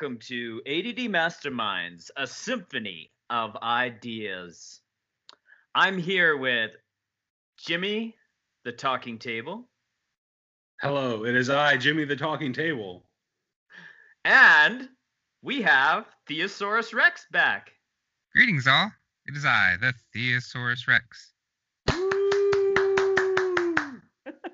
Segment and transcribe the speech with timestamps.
[0.00, 4.80] welcome to ADD Masterminds, a symphony of ideas.
[5.74, 6.70] I'm here with
[7.56, 8.14] Jimmy,
[8.64, 9.68] the talking table,
[10.80, 13.08] Hello, it is I, Jimmy the Talking Table.
[14.24, 14.88] and
[15.42, 17.72] we have Theosaurus Rex back.
[18.32, 18.92] Greetings, all.
[19.26, 21.32] It is I, the Theosaurus Rex.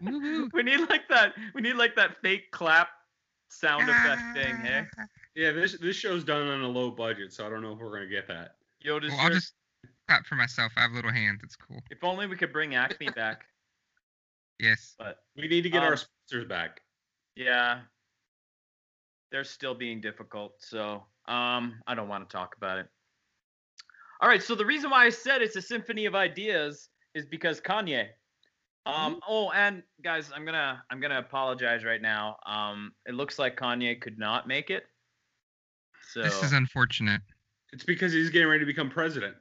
[0.01, 0.49] Woo woo.
[0.55, 1.35] we need like that.
[1.55, 2.89] We need like that fake clap
[3.51, 4.57] sound effect thing.
[4.57, 4.87] Hey,
[5.35, 7.93] Yeah, this this show's done on a low budget, so I don't know if we're
[7.93, 8.57] gonna get that.
[8.85, 9.55] Yoda's Well, I'll just
[10.09, 10.73] clap for myself.
[10.77, 11.41] I have little hands.
[11.43, 11.83] It's cool.
[11.91, 13.45] If only we could bring Acme back.
[14.61, 14.95] Yes.
[14.97, 16.81] But We need to get Um, our sponsors back.
[17.35, 17.81] yeah,
[19.33, 20.55] they're still being difficult.
[20.61, 22.87] So um, I don't want to talk about it.
[24.21, 24.41] All right.
[24.41, 28.07] So the reason why I said it's a symphony of ideas is because Kanye.
[28.87, 32.37] Um, oh, and guys, I'm gonna I'm gonna apologize right now.
[32.47, 34.85] Um, it looks like Kanye could not make it.
[36.13, 37.21] So This is unfortunate.
[37.73, 39.35] It's because he's getting ready to become president.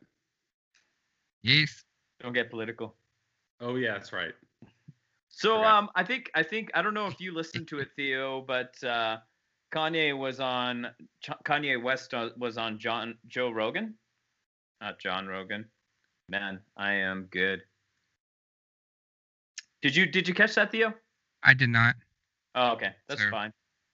[1.44, 1.84] Yes.
[2.22, 2.96] don't get political.
[3.60, 4.34] Oh yeah, that's right.
[5.30, 5.74] So Forgot.
[5.74, 8.82] um, I think I think I don't know if you listened to it, Theo, but
[8.84, 9.18] uh,
[9.74, 10.88] Kanye was on
[11.22, 13.96] Ch- Kanye West uh, was on John Joe Rogan,
[14.82, 15.66] not John Rogan.
[16.30, 17.62] Man, I am good.
[19.82, 20.94] Did you did you catch that, Theo?
[21.44, 21.96] I did not.
[22.56, 23.30] Oh, okay, that's Sir.
[23.32, 23.52] fine.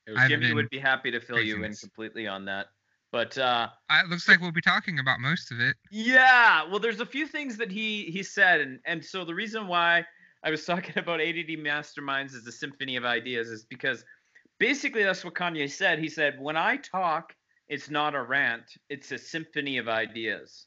[0.09, 2.69] It was- I've Jimmy been would be happy to fill you in completely on that.
[3.11, 5.75] But uh, it looks like we'll be talking about most of it.
[5.91, 9.67] Yeah, well, there's a few things that he he said, and and so the reason
[9.67, 10.05] why
[10.43, 14.03] I was talking about ADD Masterminds as a symphony of ideas is because
[14.59, 15.99] basically that's what Kanye said.
[15.99, 17.35] He said, "When I talk,
[17.67, 20.65] it's not a rant; it's a symphony of ideas,"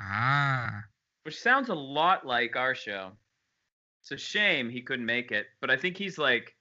[0.00, 0.82] Ah.
[1.22, 3.12] which sounds a lot like our show.
[4.02, 6.54] It's a shame he couldn't make it, but I think he's like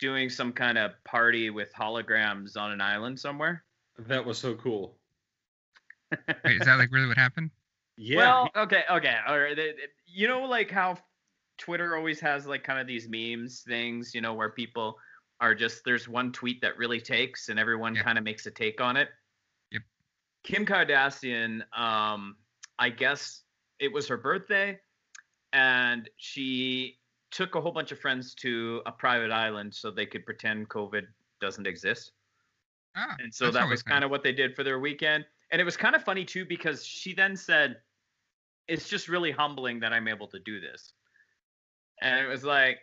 [0.00, 3.64] doing some kind of party with holograms on an island somewhere.
[4.06, 4.96] that was so cool.
[6.44, 7.50] Wait, is that like really what happened?
[7.96, 8.16] Yeah.
[8.18, 9.58] Well, okay, okay, all right.
[9.58, 10.98] It- it- You know, like how
[11.58, 14.98] Twitter always has like kind of these memes things, you know, where people
[15.40, 18.02] are just there's one tweet that really takes, and everyone Yeah.
[18.04, 19.08] kind of makes a take on it.
[19.72, 19.82] Yep.
[20.44, 22.36] Kim Kardashian, um,
[22.78, 23.42] I guess
[23.80, 24.80] it was her birthday,
[25.52, 26.97] and she
[27.30, 31.02] took a whole bunch of friends to a private island so they could pretend COVID
[31.40, 32.12] doesn't exist.
[32.96, 33.14] Ah.
[33.18, 35.24] And so that was kind of what they did for their weekend.
[35.50, 37.76] And it was kind of funny too because she then said,
[38.66, 40.92] "It's just really humbling that I'm able to do this."
[42.02, 42.78] And it was like,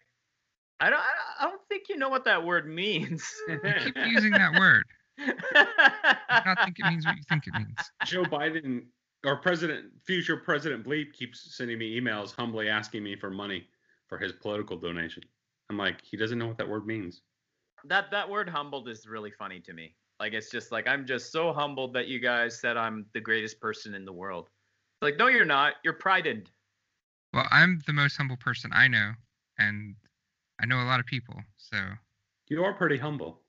[0.79, 0.99] I don't,
[1.39, 3.25] I don't think you know what that word means.
[3.47, 4.83] You keep using that word.
[5.19, 7.77] I don't think it means what you think it means.
[8.05, 8.85] Joe Biden
[9.25, 13.67] or President, future President Bleep keeps sending me emails humbly asking me for money
[14.07, 15.23] for his political donation.
[15.69, 17.21] I'm like, he doesn't know what that word means.
[17.85, 19.95] that that word humbled is really funny to me.
[20.19, 23.59] Like it's just like I'm just so humbled that you guys said I'm the greatest
[23.59, 24.49] person in the world.
[25.01, 25.73] Like no, you're not.
[25.83, 26.49] You're prided.
[27.33, 29.11] Well, I'm the most humble person I know,
[29.59, 29.95] and
[30.61, 31.35] I know a lot of people.
[31.57, 31.77] So
[32.47, 33.41] You are pretty humble.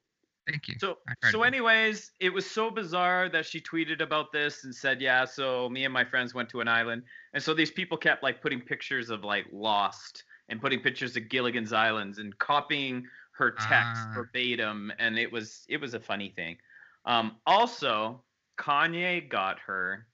[0.49, 0.75] thank you.
[0.81, 1.47] So I try so be.
[1.47, 5.85] anyways, it was so bizarre that she tweeted about this and said, "Yeah, so me
[5.85, 9.09] and my friends went to an island." And so these people kept like putting pictures
[9.11, 13.69] of like Lost and putting pictures of Gilligan's Islands and copying her text
[14.07, 14.13] Ah.
[14.15, 16.57] verbatim and it was it was a funny thing.
[17.05, 18.23] Um also,
[18.59, 20.07] Kanye got her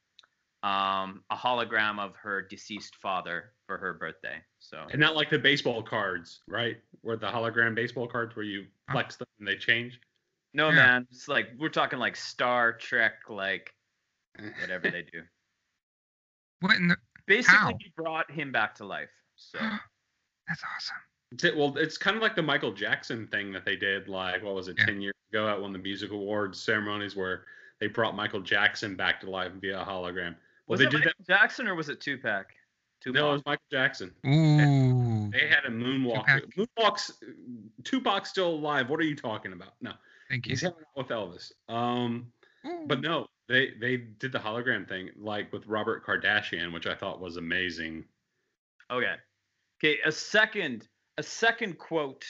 [0.62, 4.36] um a hologram of her deceased father for her birthday.
[4.58, 6.76] So And not like the baseball cards, right?
[7.02, 10.00] Where the hologram baseball cards where you flex them and they change.
[10.54, 10.74] no Yeah.
[10.76, 13.74] man, it's like we're talking like Star Trek like
[14.60, 15.22] whatever they do.
[16.60, 16.96] What in the?
[17.26, 17.76] basically How?
[17.80, 19.10] he brought him back to life.
[19.36, 19.58] So
[20.48, 20.96] That's awesome.
[21.48, 24.54] It- well, it's kind of like the Michael Jackson thing that they did, like what
[24.54, 24.86] was it, Yeah.
[24.86, 27.46] ten years ago at one of the music awards ceremonies where
[27.80, 30.34] they brought Michael Jackson back to life via a hologram.
[30.66, 32.46] Well, was they it did Michael Jackson or was it Tupac?
[33.00, 33.14] Tupac.
[33.20, 34.14] No, it was Michael Jackson.
[34.26, 35.30] Ooh.
[35.32, 36.26] They had a moonwalk.
[36.54, 36.68] Tupac.
[36.78, 37.12] Moonwalk's
[37.84, 38.88] Tupac's still alive.
[38.90, 39.72] What are you talking about?
[39.80, 39.92] No,
[40.28, 40.50] Thank you.
[40.50, 41.52] he's hanging out with Elvis.
[41.68, 42.30] Um,
[42.66, 42.84] Ooh.
[42.86, 47.20] but no, they they did the hologram thing like with Robert Kardashian, which I thought
[47.20, 48.04] was amazing.
[48.90, 49.14] Okay.
[49.84, 50.88] Okay, a second
[51.18, 52.24] a second quote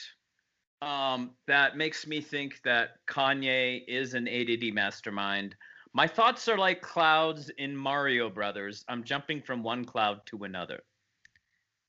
[0.81, 5.55] um, that makes me think that Kanye is an ADD mastermind.
[5.93, 8.83] My thoughts are like clouds in Mario Brothers.
[8.89, 10.81] I'm jumping from one cloud to another.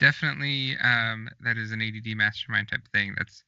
[0.00, 3.14] Definitely, um, that is an ADD mastermind type thing.
[3.16, 3.42] That's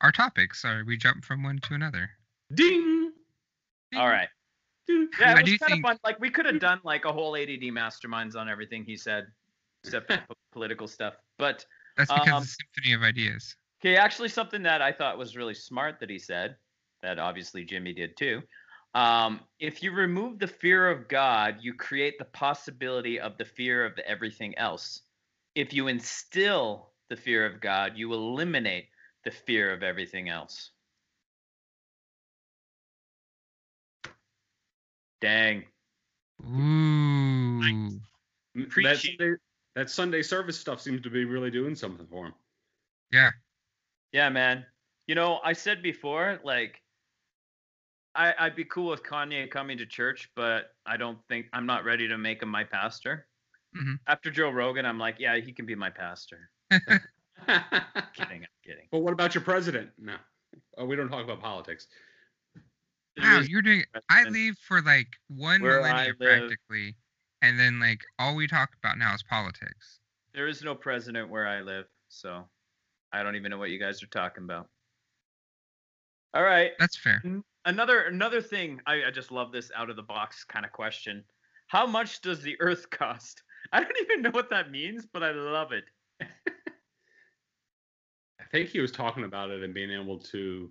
[0.00, 0.54] our topic.
[0.54, 2.08] Sorry, we jump from one to another.
[2.54, 3.12] Ding.
[3.94, 4.28] All right.
[4.86, 5.08] Ding.
[5.20, 5.98] Yeah, I it was kind think- of fun.
[6.02, 9.26] Like we could have done like a whole ADD masterminds on everything he said,
[9.84, 10.12] except
[10.52, 11.14] political stuff.
[11.38, 11.64] But
[11.96, 13.56] That's because Um, it's a symphony of ideas.
[13.80, 16.56] Okay, actually, something that I thought was really smart that he said
[17.02, 18.42] that obviously Jimmy did too.
[18.94, 23.84] Um, if you remove the fear of God, you create the possibility of the fear
[23.84, 25.02] of everything else.
[25.54, 28.86] If you instill the fear of God, you eliminate
[29.24, 30.70] the fear of everything else.
[35.20, 35.64] Dang.
[36.44, 37.60] Ooh.
[37.60, 38.02] M-
[38.54, 39.16] That Preaching.
[39.18, 39.36] Sunday,
[39.78, 42.34] that Sunday service stuff seems to be really doing something for him.
[43.12, 43.30] Yeah.
[44.12, 44.66] Yeah, man.
[45.06, 46.82] You know, I said before, like,
[48.12, 51.84] I, I'd be cool with Kanye coming to church, but I don't think I'm not
[51.84, 53.28] ready to make him my pastor.
[53.76, 54.00] Mhm.
[54.08, 56.50] After Joe Rogan, I'm like, yeah, he can be my pastor.
[56.70, 56.98] Kidding,
[57.46, 58.88] I'm kidding.
[58.90, 59.90] But what about your president?
[59.96, 60.16] No,
[60.76, 61.86] oh, we don't talk about politics.
[63.16, 63.84] Wow, you're doing.
[64.10, 66.40] I leave for like one Where I millennium live.
[66.40, 66.96] practically,
[67.42, 70.00] and then like all we talk about now is politics.
[70.34, 72.44] there is no president where I live, so
[73.12, 74.68] I don't even know what you guys are talking about.
[76.34, 76.72] All right.
[76.78, 77.22] That's fair.
[77.64, 81.24] another another thing I, I just love this out of the box kind of question
[81.68, 83.42] how much does the earth cost
[83.72, 85.84] i don't even know what that means but i love it
[88.40, 90.70] I think he was talking about it and being able to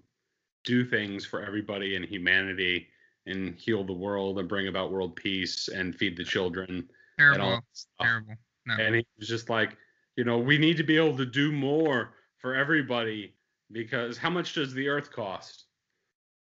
[0.64, 2.88] do things for everybody and humanity
[3.28, 6.86] and heal the world and bring about world peace and feed the children and
[7.18, 7.62] Terrible.
[8.00, 8.06] that.
[8.06, 8.36] Terrible.
[8.66, 8.76] No.
[8.76, 9.78] And he was just like,
[10.16, 13.34] you know, we need to be able to do more for everybody
[13.72, 15.66] because how much does the earth cost?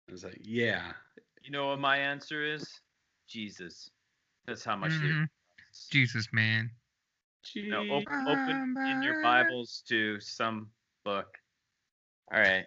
[0.09, 0.93] I was like, yeah.
[1.43, 2.81] you know what my answer is
[3.29, 3.89] jesus
[4.47, 5.23] that's how much the Mhm.
[5.23, 5.29] earth
[5.59, 5.89] costs.
[5.89, 6.71] Jesus, man.
[7.55, 7.91] You know, Gee.
[7.91, 10.71] op- open in your bibles to some
[11.05, 11.39] book
[12.33, 12.67] all right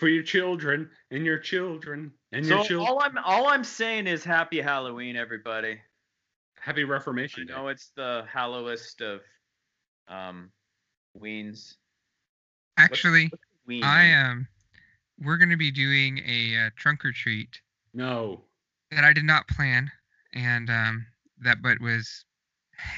[0.00, 2.88] for your children and your children and so your children.
[2.88, 5.78] all i'm all i'm saying is happy halloween everybody
[6.58, 7.52] Happy Reformation Day.
[7.54, 9.20] know it's the hallowest of
[10.08, 10.50] um
[11.20, 11.74] weens
[12.78, 13.30] Actually,
[13.66, 14.30] Ween, I am.
[14.30, 14.48] um,
[15.22, 17.60] we're gonna be doing a uh, trunk or treat
[17.92, 18.42] No.
[18.90, 19.90] that I did not plan,
[20.32, 21.04] and um,
[21.42, 22.24] that but was,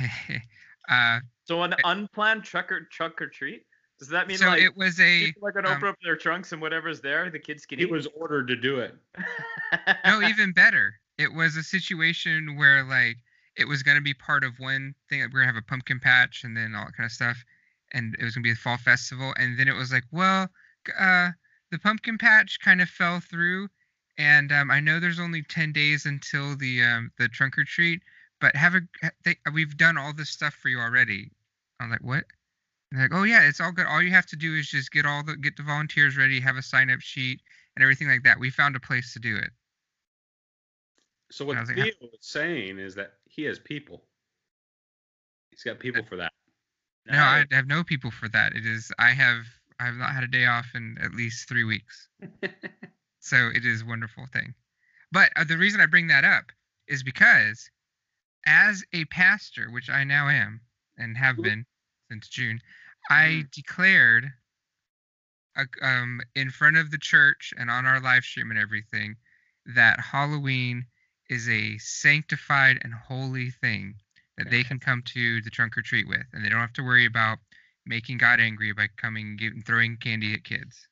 [0.88, 3.64] uh, So an unplanned truck or truck or treat?
[4.02, 6.16] Does that mean so like it was a people are gonna um, open up their
[6.16, 7.90] trunks and whatever's there, the kids can He eat?
[7.92, 8.96] was ordered to do it.
[10.04, 10.94] no even better.
[11.18, 13.18] It was a situation where like
[13.54, 15.20] it was gonna be part of one thing.
[15.20, 17.44] We're gonna have a pumpkin patch and then all that kind of stuff,
[17.92, 19.34] and it was gonna be a fall festival.
[19.38, 20.48] And then it was like, well,
[20.98, 21.30] uh,
[21.70, 23.68] the pumpkin patch kind of fell through,
[24.18, 28.02] and um, I know there's only ten days until the um, the trunk or treat,
[28.40, 31.30] but have a ha- they, we've done all this stuff for you already.
[31.78, 32.24] I'm like, what?
[32.94, 33.86] Like, oh yeah, it's all good.
[33.86, 36.56] All you have to do is just get all the get the volunteers ready, have
[36.56, 37.40] a sign up sheet,
[37.74, 38.38] and everything like that.
[38.38, 39.50] We found a place to do it.
[41.30, 44.02] So what was like, Theo was saying is that he has people.
[45.50, 46.32] He's got people for that.
[47.06, 48.54] No, I have no people for that.
[48.54, 49.44] It is I have
[49.80, 52.08] I have not had a day off in at least three weeks,
[53.20, 54.54] so it is a wonderful thing.
[55.10, 56.52] But uh, the reason I bring that up
[56.88, 57.70] is because,
[58.46, 60.60] as a pastor, which I now am
[60.98, 61.64] and have been
[62.10, 62.60] since June,
[63.10, 64.30] I declared,
[65.56, 69.16] uh, um, in front of the church and on our live stream and everything,
[69.66, 70.86] that Halloween
[71.28, 73.94] is a sanctified and holy thing
[74.38, 76.82] that they can come to the trunk or treat with, and they don't have to
[76.82, 77.38] worry about
[77.86, 80.88] making God angry by coming and throwing candy at kids.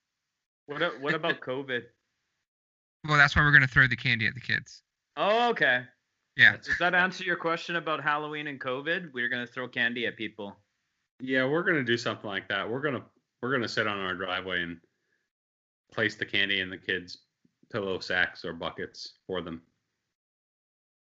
[0.66, 1.82] What what about COVID?
[3.08, 4.82] Well, that's why we're gonna throw the candy at the kids.
[5.16, 5.82] Oh, okay.
[6.36, 6.56] Yeah.
[6.56, 9.12] Does that answer your question about Halloween and COVID?
[9.12, 10.56] We're gonna throw candy at people.
[11.22, 12.68] Yeah, we're gonna do something like that.
[12.68, 13.04] We're gonna
[13.42, 14.78] we're gonna sit on our driveway and
[15.92, 17.18] place the candy in the kids'
[17.72, 19.62] pillow sacks or buckets for them.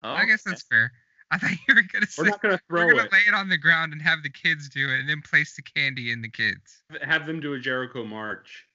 [0.02, 0.52] Oh, I guess okay.
[0.52, 0.92] that's fair.
[1.30, 3.12] I thought you were gonna say We're not gonna throw we're gonna it.
[3.12, 5.62] lay it on the ground and have the kids do it, and then place the
[5.62, 6.82] candy in the kids.
[7.02, 8.66] Have them do a Jericho march.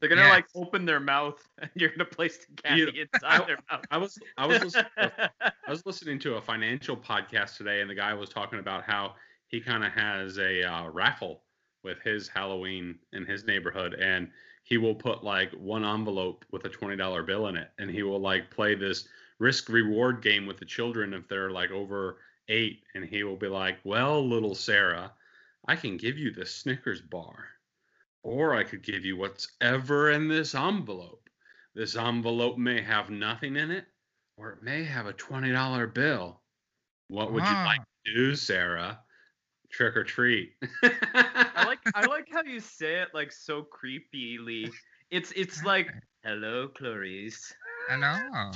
[0.00, 0.30] They're gonna Yes.
[0.30, 3.84] like open their mouth and you're gonna place the candy inside their mouth.
[3.90, 7.88] I was I was listening to, I was listening to a financial podcast today, and
[7.90, 9.14] the guy was talking about how
[9.48, 11.42] he kind of has a uh, raffle
[11.84, 14.30] with his Halloween in his neighborhood, and
[14.64, 18.02] he will put like one envelope with a twenty dollar bill in it, and he
[18.02, 22.82] will like play this risk reward game with the children if they're like over eight,
[22.94, 25.12] and he will be like, "Well, little Sarah,
[25.68, 27.46] I can give you this Snickers bar,
[28.22, 31.22] or I could give you what's ever in this envelope."
[31.76, 33.84] This envelope may have nothing in it,
[34.38, 36.40] or it may have a $20 bill.
[37.08, 38.98] What would you like to do, Sarah?
[39.76, 40.52] Trick or treat.
[40.82, 44.70] I like I like how you say it like so creepily.
[45.10, 45.92] It's it's like
[46.24, 47.52] hello, Clarice.
[47.90, 48.50] Hello.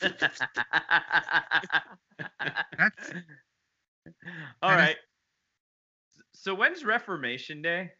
[0.00, 0.32] That's
[4.62, 4.96] All that is- right.
[6.34, 7.90] So when's Reformation Day?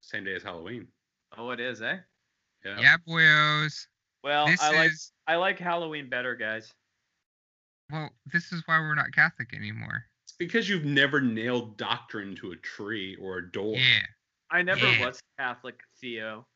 [0.00, 0.88] Same day as Halloween.
[1.36, 1.98] Oh, it is, eh?
[2.64, 3.86] yeah, boyos.
[4.24, 6.72] Well, this I like is I like Halloween better, guys.
[7.90, 10.06] well, this is why we're not Catholic anymore.
[10.32, 13.76] It's because you've never nailed doctrine to a tree or a door.
[13.76, 14.06] Yeah,
[14.50, 15.06] I never Yeah.
[15.06, 16.46] was Catholic, Theo.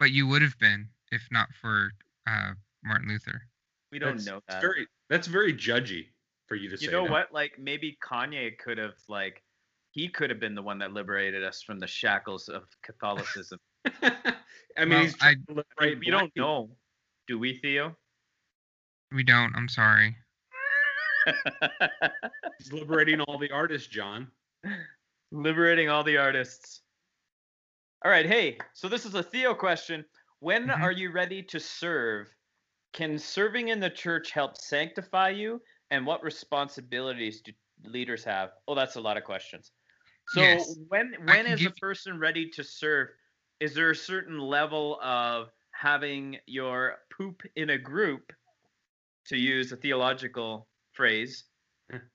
[0.00, 1.92] but you would have been if not for
[2.26, 3.42] uh, Martin Luther.
[3.92, 4.60] We don't That's- know it's that.
[4.60, 6.08] Very, that's very judgy
[6.48, 6.86] for you to say.
[6.86, 7.10] you know that.
[7.12, 7.32] what?
[7.32, 9.42] Like maybe Kanye could have like
[9.92, 13.60] he could have been the one that liberated us from the shackles of Catholicism.
[14.02, 14.24] I
[14.80, 15.98] mean, Well, he's trying I- to liberate Right?
[16.00, 16.70] We don't know.
[17.28, 17.96] Do we, Theo?
[19.12, 19.54] We don't.
[19.54, 20.16] I'm sorry.
[22.58, 24.30] He's liberating all the artists, John.
[25.30, 26.82] Liberating all the artists.
[28.04, 30.04] All right, hey, so this is a Theo question.
[30.40, 30.82] When Mhm.
[30.82, 32.34] are you ready to serve?
[32.92, 35.62] Can serving in the church help sanctify you?
[35.90, 37.52] And what responsibilities do
[37.84, 38.52] leaders have?
[38.66, 39.72] Oh, that's a lot of questions.
[40.28, 40.76] So Yes.
[40.88, 43.08] when when is a person ready to serve?
[43.60, 48.32] Is there a certain level of having your poop in a group,
[49.26, 51.44] to use a theological phrase,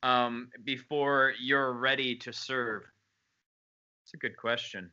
[0.04, 2.84] um, before you're ready to serve?
[4.04, 4.92] It's a good question.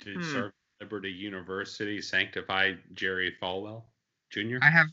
[0.00, 0.32] Did Hmm.
[0.32, 3.84] serve Liberty University sanctify Jerry Falwell
[4.30, 4.58] Jr.?
[4.62, 4.86] I have.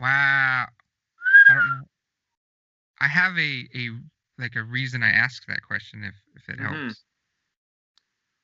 [0.00, 0.66] Wow.
[1.48, 1.84] I don't know.
[3.00, 3.90] I have a a
[4.38, 6.86] like a reason I asked that question if if it Mhm.
[6.86, 7.04] helps.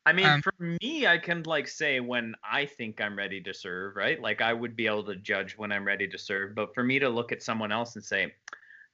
[0.06, 3.54] I mean, Um, for me, I can like say when I think I'm ready to
[3.54, 4.20] serve, right?
[4.20, 6.54] Like I would be able to judge when I'm ready to serve.
[6.54, 8.34] But for me to look at someone else and say,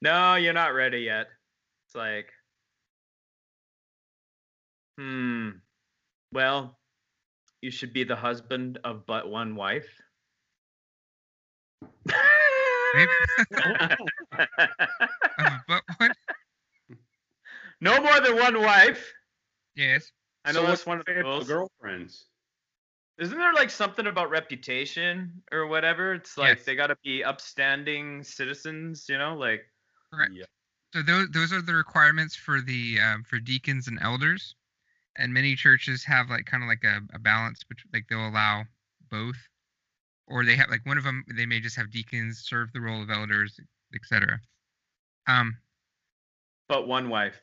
[0.03, 1.29] "No, you're not ready yet,"
[1.87, 2.33] it's like,
[4.99, 5.51] hmm.
[6.33, 6.79] Well,
[7.63, 9.89] you should be the husband of but one wife.
[15.69, 16.13] But what?
[17.81, 19.13] no more than one wife.
[19.75, 20.11] Yes.
[20.45, 21.49] I know what's that's one of the the fate rules.
[21.49, 22.27] girlfriends.
[23.19, 26.15] Isn't there like something about reputation or whatever?
[26.15, 26.65] It's like Yes.
[26.65, 29.67] they got to be upstanding citizens, you know, like
[30.13, 30.33] Correct.
[30.35, 30.45] Yeah.
[30.95, 34.57] So those those are the requirements for the um, for deacons and elders,
[35.17, 38.65] and many churches have like kind of like a, a balance between like they'll allow
[39.11, 39.37] both,
[40.27, 43.03] or they have like one of them they may just have deacons serve the role
[43.03, 43.61] of elders,
[43.95, 44.41] etc.
[45.29, 45.59] Um,
[46.69, 47.41] but one wife.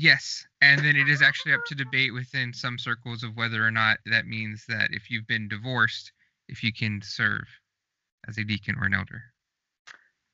[0.00, 3.70] Yes, and then it is actually up to debate within some circles of whether or
[3.70, 6.12] not that means that if you've been divorced,
[6.48, 7.46] if you can serve
[8.28, 9.22] as a deacon or an elder.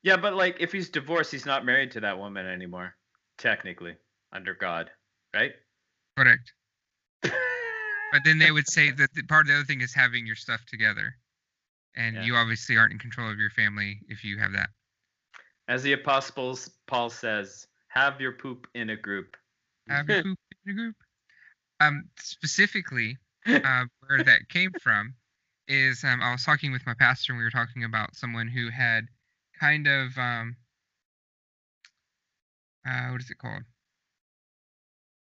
[0.03, 2.95] Yeah, but like if he's divorced, he's not married to that woman anymore,
[3.37, 3.95] technically,
[4.31, 4.89] under God,
[5.33, 5.53] right?
[6.17, 6.53] Correct.
[8.09, 10.37] But then they would say that the, part of the other thing is having your
[10.37, 11.17] stuff together,
[11.97, 12.23] and Yeah.
[12.23, 14.69] you obviously aren't in control of your family if you have that.
[15.67, 19.35] As the apostles Paul says, have your poop in a group.
[20.21, 20.95] Poop in a group.
[21.79, 23.17] Um, specifically,
[23.63, 25.15] uh, where that came from
[25.67, 28.69] is um, I was talking with my pastor and we were talking about someone who
[28.69, 29.07] had
[29.59, 30.55] kind of um,
[32.85, 33.63] uh, what is it called?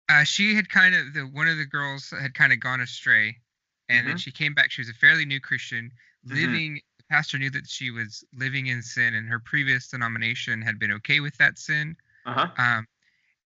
[0.08, 3.40] Uh, she had kind of the one of the girls had kind of gone astray,
[3.88, 4.16] and then Mhm.
[4.16, 4.70] she came back.
[4.70, 5.90] She was a fairly new Christian,
[6.30, 6.34] Mhm.
[6.34, 6.80] living.
[6.98, 10.92] The pastor knew that she was living in sin, and her previous denomination had been
[10.92, 11.96] okay with that sin.
[12.26, 12.48] Uh huh.
[12.58, 12.86] Um,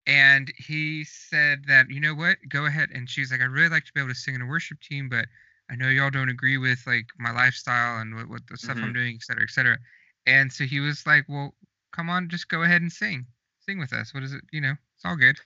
[0.05, 2.89] and he said that you know what, go ahead.
[2.93, 5.09] And she's like, I'd really like to be able to sing in a worship team,
[5.09, 5.25] but
[5.69, 8.93] I know y'all don't agree with like my lifestyle and what, what the stuff I'm
[8.93, 9.77] doing, et cetera, et cetera.
[10.25, 11.53] And so he was like, well,
[11.91, 13.25] come on, just go ahead and sing,
[13.59, 14.13] sing with us.
[14.13, 14.41] What is it?
[14.51, 15.37] You know, it's all good.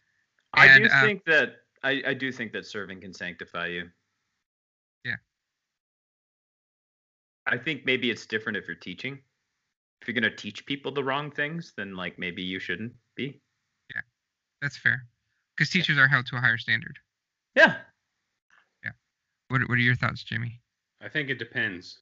[0.53, 3.89] I And, do uh, think that I, I do think that serving can sanctify you.
[5.05, 5.15] Yeah.
[7.45, 9.19] I think maybe it's different if you're teaching.
[10.01, 13.41] If you're gonna teach people the wrong things, then like maybe you shouldn't be.
[14.61, 15.03] That's fair,
[15.55, 16.97] because teachers are held to a higher standard.
[17.55, 17.75] Yeah.
[18.83, 18.91] Yeah.
[19.49, 20.61] What What are your thoughts, Jimmy?
[21.01, 21.99] I think it depends.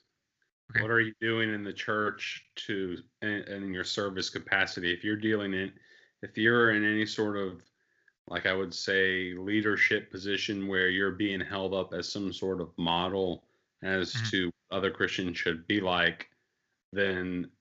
[0.71, 0.81] Okay.
[0.81, 4.91] What are you doing in the church to in, in your service capacity?
[4.93, 5.71] If you're dealing in,
[6.21, 7.62] if you're in any sort of,
[8.27, 12.69] like I would say, leadership position where you're being held up as some sort of
[12.77, 13.43] model
[13.83, 14.29] as Mhm.
[14.31, 16.29] to other Christians should be like,
[16.91, 17.51] then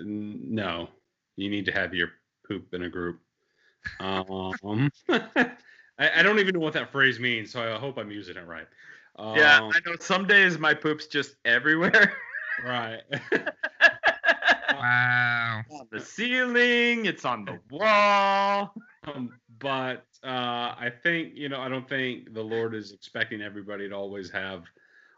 [0.00, 0.90] no,
[1.36, 2.12] you need to have your
[2.46, 3.22] poop in a group.
[3.98, 5.50] Um, I,
[5.98, 8.66] I don't even know what that phrase means, so I hope I'm using it right.
[9.18, 12.14] Yeah, Um, I know some days my poop's just everywhere.
[12.64, 13.02] right.
[14.72, 15.62] Wow.
[15.72, 18.72] on the ceiling, it's on the wall.
[19.04, 23.90] Um, but uh, I think you know I don't think the Lord is expecting everybody
[23.90, 24.64] to always have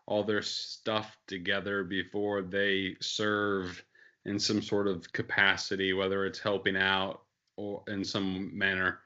[0.06, 3.84] all their stuff together before they serve
[4.24, 7.22] in some sort of capacity, whether it's helping out
[7.56, 9.00] or in some manner.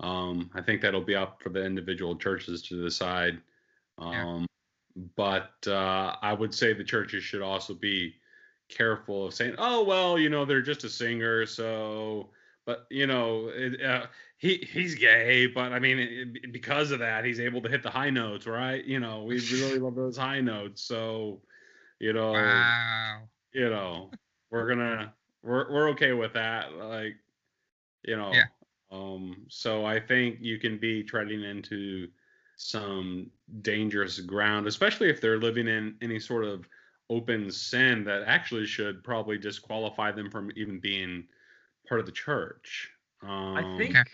[0.00, 3.40] Um, I think that'll be up for the individual churches to decide.
[4.00, 4.24] Yeah.
[4.24, 4.46] Um,
[5.16, 8.14] but uh, I would say the churches should also be
[8.68, 12.30] careful of saying, "Oh well, you know, they're just a singer, so."
[12.64, 14.06] But you know, it, uh,
[14.38, 17.90] he he's gay, but I mean, it, because of that, he's able to hit the
[17.90, 18.84] high notes, right?
[18.84, 21.40] You know, we really love those high notes, so
[21.98, 23.22] you know, Wow.
[23.52, 24.10] you know,
[24.50, 27.16] we're gonna we're we're okay with that, like,
[28.04, 28.32] you know.
[28.32, 28.44] Yeah.
[28.90, 32.08] Um, so I think you can be treading into
[32.56, 33.30] some
[33.62, 36.68] dangerous ground, especially if they're living in any sort of
[37.10, 41.26] open sin that actually should probably disqualify them from even being
[41.88, 42.90] part of the church.
[43.22, 44.04] Um, I think Okay.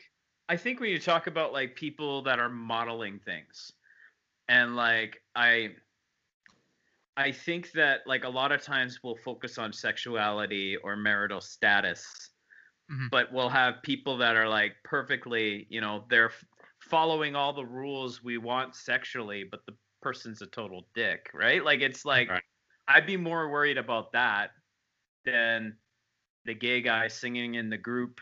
[0.48, 3.72] I think when you talk about like people that are modeling things,
[4.48, 5.76] and like I
[7.16, 12.30] I think that like a lot of times we'll focus on sexuality or marital status,
[12.88, 13.08] Mhm.
[13.10, 16.32] but we'll have people that are like perfectly, you know, they're
[16.80, 21.64] following all the rules we want sexually, but the person's a total dick, right?
[21.64, 22.42] Like it's like Right.
[22.88, 24.50] I'd be more worried about that
[25.24, 25.78] than
[26.46, 28.20] the gay guy singing in the group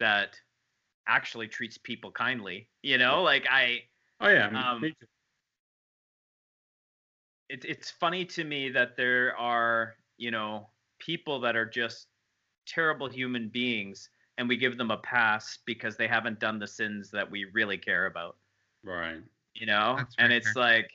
[0.00, 0.40] that
[1.08, 2.70] actually treats people kindly.
[2.82, 3.82] You know, like I
[4.20, 4.94] Oh yeah, Um,
[7.48, 12.08] it, it's funny to me that there are you know people that are just
[12.68, 17.10] terrible human beings and we give them a pass because they haven't done the sins
[17.10, 18.36] that we really care about
[18.84, 19.20] right.
[19.54, 20.62] you know That's and it's fair.
[20.62, 20.90] like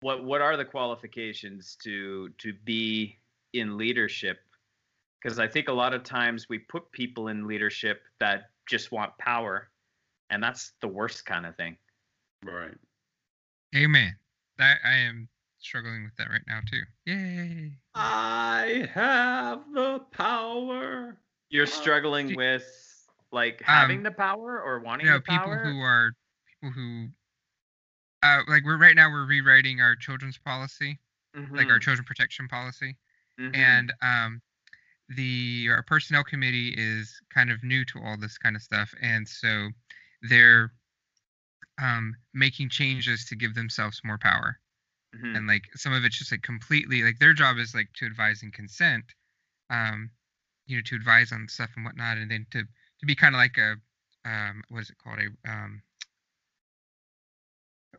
[0.00, 3.18] what what are the qualifications to to be
[3.52, 4.38] in leadership
[5.22, 9.16] because i think a lot of times we put people in leadership that just want
[9.18, 9.68] power
[10.30, 11.76] and that's the worst kind of thing
[12.44, 12.76] Right.
[13.74, 14.14] Amen.
[14.58, 15.28] That I am
[15.66, 16.82] struggling with that right now too.
[17.04, 17.78] Yay.
[17.94, 21.18] I have the power.
[21.50, 25.22] You're Uh, struggling do- with like having Um, the power or wanting You know, the
[25.22, 26.12] people who are
[26.46, 27.08] people who
[28.22, 30.98] uh like we're right now we're rewriting our children's policy,
[31.56, 32.96] like our Mhm, children protection policy.
[33.38, 33.54] mhm.
[33.54, 34.42] and um,
[35.10, 39.28] the our personnel committee is kind of new to all this kind of stuff, and
[39.28, 39.70] so
[40.22, 40.72] they're
[41.78, 44.58] um, making changes to give themselves more power.
[45.16, 45.36] Mhm.
[45.36, 48.42] And like some of it's just like completely like their job is like to advise
[48.42, 49.14] and consent,
[49.70, 50.10] um,
[50.66, 53.38] you know, to advise on stuff and whatnot, and then to to be kind of
[53.38, 53.76] like a
[54.24, 55.82] um, what is it called a um,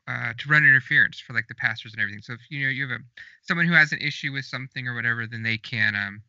[0.07, 2.21] uh, to run interference for like the pastors and everything.
[2.21, 3.03] So if you know you have a
[3.41, 6.23] someone who has an issue with something or whatever, then they can um,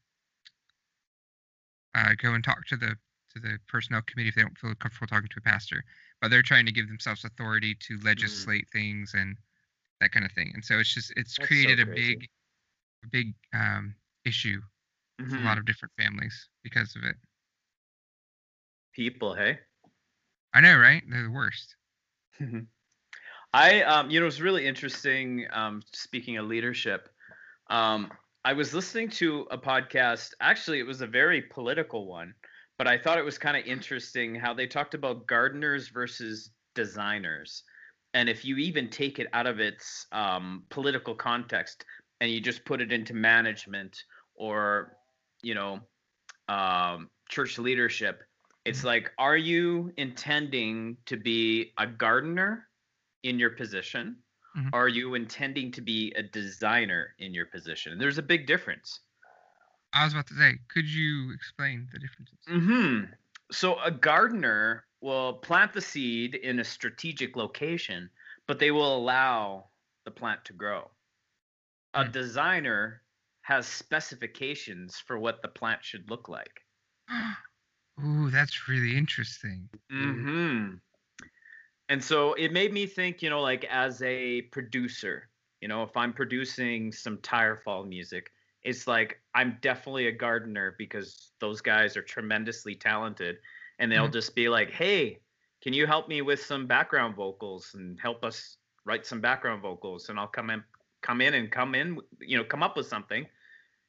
[1.95, 2.97] uh, go and talk to the
[3.35, 5.85] to the personnel committee if they don't feel comfortable talking to a pastor.
[6.21, 9.37] But they're trying to give themselves authority to legislate things and
[10.01, 10.51] that kind of thing.
[10.55, 12.29] And so it's just it's That's so created a big
[13.05, 14.61] a big um, issue
[15.19, 17.17] with a lot of different families because of it.
[18.95, 19.59] people, hey.
[20.55, 21.03] I know, right?
[21.09, 21.77] They're the worst.
[23.53, 25.47] I, um, you know, it's really interesting.
[25.53, 27.09] Um, speaking of leadership,
[27.71, 28.11] um,
[28.45, 30.33] I was listening to a podcast.
[30.41, 32.35] Actually, it was a very political one,
[32.77, 37.65] but I thought it was kind of interesting how they talked about gardeners versus designers.
[38.19, 41.85] And if you even take it out of its um, political context
[42.21, 43.97] and you just put it into management
[44.35, 44.97] or,
[45.41, 45.79] you know,
[46.49, 48.25] um, church leadership,
[48.65, 52.69] it's like, are you intending to be a gardener
[53.23, 54.25] in your position?
[54.57, 54.71] Mhm.
[54.73, 57.93] Are you intending to be a designer in your position?
[57.93, 58.99] and There's a big difference.
[59.93, 62.39] I was about to say, could you explain the differences?
[62.49, 63.05] hmm
[63.53, 68.11] So a gardener will plant the seed in a strategic location,
[68.47, 69.71] but they will allow
[70.05, 70.91] the plant to grow.
[71.93, 72.11] A Hmm.
[72.11, 73.03] designer
[73.43, 76.65] has specifications for what the plant should look like.
[78.03, 79.69] Ooh, that's really interesting.
[79.91, 80.81] hmm
[81.89, 85.29] And so it made me think, you know, like as a producer,
[85.61, 88.33] you know, if I'm producing some tire fall music,
[88.63, 93.39] it's like I'm definitely a gardener because those guys are tremendously talented
[93.79, 94.11] and they'll Mhm.
[94.11, 95.23] just be like, "Hey,
[95.63, 100.09] can you help me with some background vocals and help us write some background vocals?"
[100.09, 100.65] And I'll come in
[101.03, 103.27] come in and come in, you know, come up with something.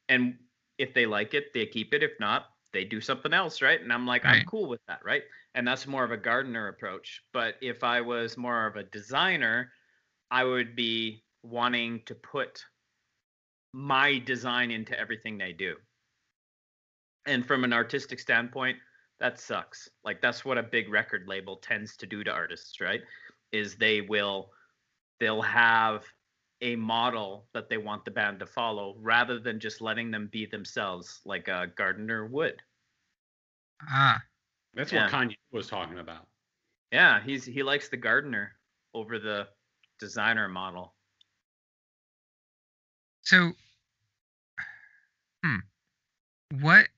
[0.08, 0.38] And
[0.78, 2.02] if they like it, they keep it.
[2.02, 3.80] If not, they do something else, right?
[3.80, 5.24] And I'm like, I'm cool with that, right?
[5.54, 7.22] And that's more of a gardener approach.
[7.32, 9.72] But if I was more of a designer,
[10.30, 12.64] I would be wanting to put
[13.72, 15.76] my design into everything they do.
[17.26, 18.78] And from an artistic standpoint,
[19.20, 19.88] that sucks.
[20.04, 23.02] Like that's what a big record label tends to do to artists, right?
[23.52, 24.50] Is they will
[25.20, 26.04] they'll have
[26.62, 30.46] a model that they want the band to follow rather than just letting them be
[30.46, 32.60] themselves like a gardener would.
[33.82, 34.22] Ah,
[34.74, 35.04] That's Yeah.
[35.04, 36.26] what Kanye was talking about.
[36.92, 38.58] Yeah, he's he likes the gardener
[38.94, 39.48] over the
[39.98, 40.94] designer model.
[43.22, 43.52] So,
[45.44, 45.56] hmm,
[46.60, 46.88] what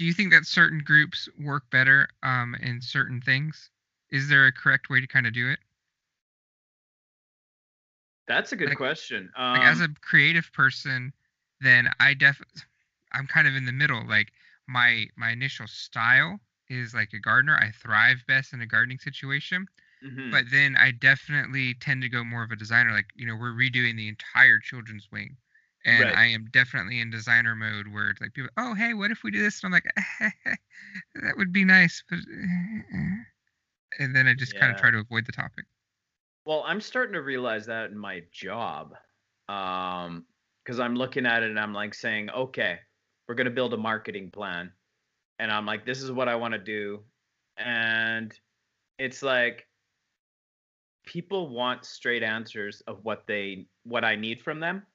[0.00, 3.68] do you think that certain groups work better um, in certain things?
[4.10, 5.58] Is there a correct way to kind of do it?
[8.26, 9.30] That's a good Like- question.
[9.36, 11.12] Like as Um, a creative person,
[11.60, 12.40] then I def
[13.12, 14.06] I'm kind of in the middle.
[14.06, 14.32] Like
[14.66, 17.56] my my initial style is like a gardener.
[17.58, 19.66] I thrive best in a gardening situation.
[20.02, 20.30] mhm.
[20.30, 22.92] But then I definitely tend to go more of a designer.
[22.92, 25.36] Like, you know, we're redoing the entire children's wing.
[25.84, 26.16] And Right.
[26.16, 29.30] I am definitely in designer mode where it's like people, oh, hey, what if we
[29.30, 29.62] do this?
[29.62, 29.90] And I'm like,
[31.14, 32.02] that would be nice.
[32.08, 32.18] But,
[33.98, 35.64] and then I just kind of try to avoid the topic.
[36.44, 38.94] Well, I'm starting to realize that in my job.
[39.48, 40.26] Um,
[40.64, 42.78] because I'm looking at it and I'm like saying, okay,
[43.26, 44.72] we're gonna build a marketing plan.
[45.38, 47.04] And I'm like, this is what I want to do.
[47.56, 48.38] And
[48.98, 49.66] it's like
[51.04, 54.86] people want straight answers of what they what I need from them.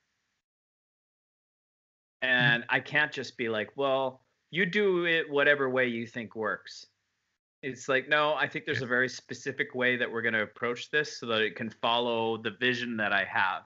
[2.23, 2.29] Mm-hmm.
[2.29, 6.85] And I can't just be like, well, you do it whatever way you think works.
[7.61, 10.91] It's like, no, I think there's a very specific way that we're going to approach
[10.91, 13.63] this so that it can follow the vision that I have.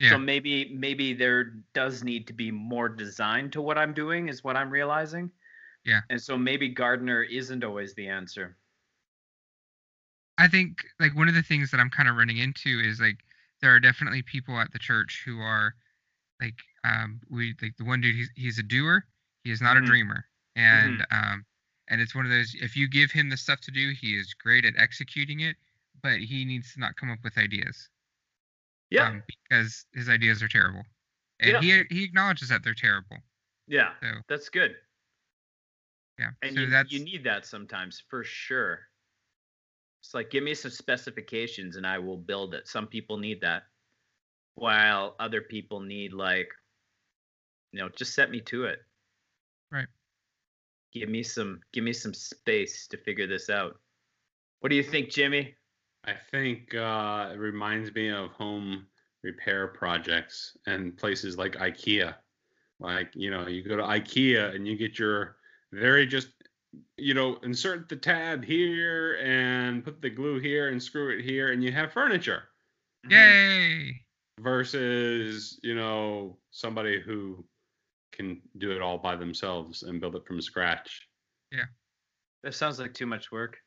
[0.00, 0.10] Yeah.
[0.10, 4.44] So maybe maybe there does need to be more design to what I'm doing is
[4.44, 5.30] what I'm realizing.
[5.84, 6.00] Yeah.
[6.10, 8.56] And so maybe gardener isn't always the answer.
[10.36, 13.18] I think like one of the things that I'm kind of running into is like
[13.60, 15.74] there are definitely people at the church who are
[16.40, 19.04] like um we like the one dude he's he's a doer
[19.44, 19.82] he is not Mhm.
[19.82, 20.24] a dreamer
[20.56, 21.44] and um
[21.88, 24.34] and it's one of those if you give him the stuff to do he is
[24.34, 25.56] great at executing it
[26.02, 27.88] but he needs to not come up with ideas
[28.90, 29.08] Yeah.
[29.08, 30.84] um, because his ideas are terrible
[31.40, 31.60] and Yeah.
[31.60, 33.18] he he acknowledges that they're terrible
[33.66, 33.94] yeah.
[34.00, 34.76] so That's good.
[36.18, 38.80] yeah And so you, that's you need that sometimes for sure.
[40.02, 42.66] It's like give me some specifications and I will build it.
[42.68, 43.64] Some people need that.
[44.54, 46.48] While other people need like
[47.72, 48.80] you know, just set me to it.
[49.70, 49.86] Right.
[50.92, 53.78] Give me some give me some space to figure this out.
[54.60, 55.54] What do you think, Jimmy?
[56.04, 58.86] I think uh, it reminds me of home
[59.22, 62.14] repair projects and places like IKEA.
[62.80, 65.36] Like, you know, you go to IKEA and you get your
[65.72, 66.28] very just,
[66.96, 71.52] you know, insert the tab here and put the glue here and screw it here
[71.52, 72.44] and you have furniture
[73.06, 73.12] Mm-hmm.
[73.12, 74.00] yay
[74.40, 77.44] versus, you know, somebody who
[78.12, 81.08] can do it all by themselves and build it from scratch.
[81.52, 81.66] Yeah,
[82.42, 83.64] that sounds like too much work.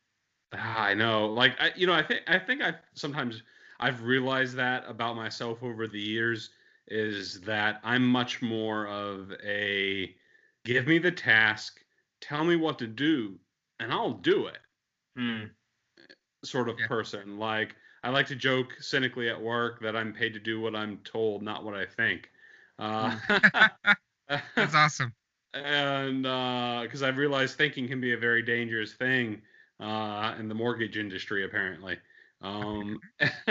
[0.53, 1.27] Ah, I know.
[1.27, 3.43] Like I, you know, I think I think I sometimes
[3.79, 6.51] I've realized that about myself over the years
[6.87, 10.15] is that I'm much more of a
[10.65, 11.83] give me the task,
[12.19, 13.39] tell me what to do,
[13.79, 14.59] and I'll do it
[15.15, 15.53] Hmm.
[16.43, 16.87] sort of Yeah.
[16.87, 17.37] person.
[17.37, 20.97] Like I like to joke cynically at work that I'm paid to do what I'm
[20.99, 22.29] told, not what I think.
[22.79, 23.19] Uh,
[24.55, 25.13] that's awesome
[25.53, 29.41] and because I've realized thinking can be a very dangerous thing
[29.79, 31.97] uh, in the mortgage industry, apparently.
[32.41, 32.99] Um,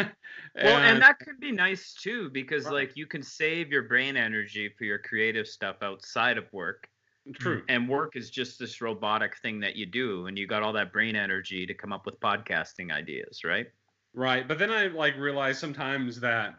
[0.63, 2.89] Well, and that could be nice too because Right.
[2.89, 6.89] like you can save your brain energy for your creative stuff outside of work.
[7.35, 7.63] true.
[7.69, 10.93] And work is just this robotic thing that you do and you got all that
[10.93, 13.67] brain energy to come up with podcasting ideas, right?
[14.15, 14.47] Right.
[14.47, 16.55] But then I like realize sometimes that,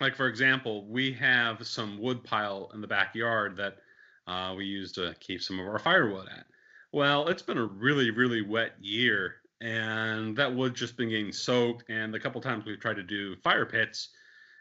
[0.00, 3.78] like for example, we have some wood pile in the backyard that
[4.26, 6.46] uh, we use to keep some of our firewood at.
[6.92, 11.84] Well, it's been a really, really wet year, and that wood just been getting soaked.
[11.88, 14.10] And the couple times we've tried to do fire pits,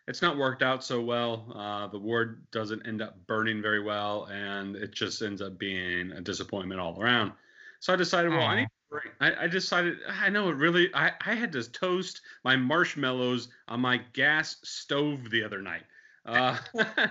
[0.08, 1.52] it's not worked out so well.
[1.56, 6.12] Uh, the wood doesn't end up burning very well, and it just ends up being
[6.12, 7.32] a disappointment all around.
[7.80, 9.12] So I decided, well, I need Right.
[9.20, 13.82] I, I decided I know it really I, I had to toast my marshmallows on
[13.82, 15.84] my gas stove the other night.
[16.26, 16.58] Uh,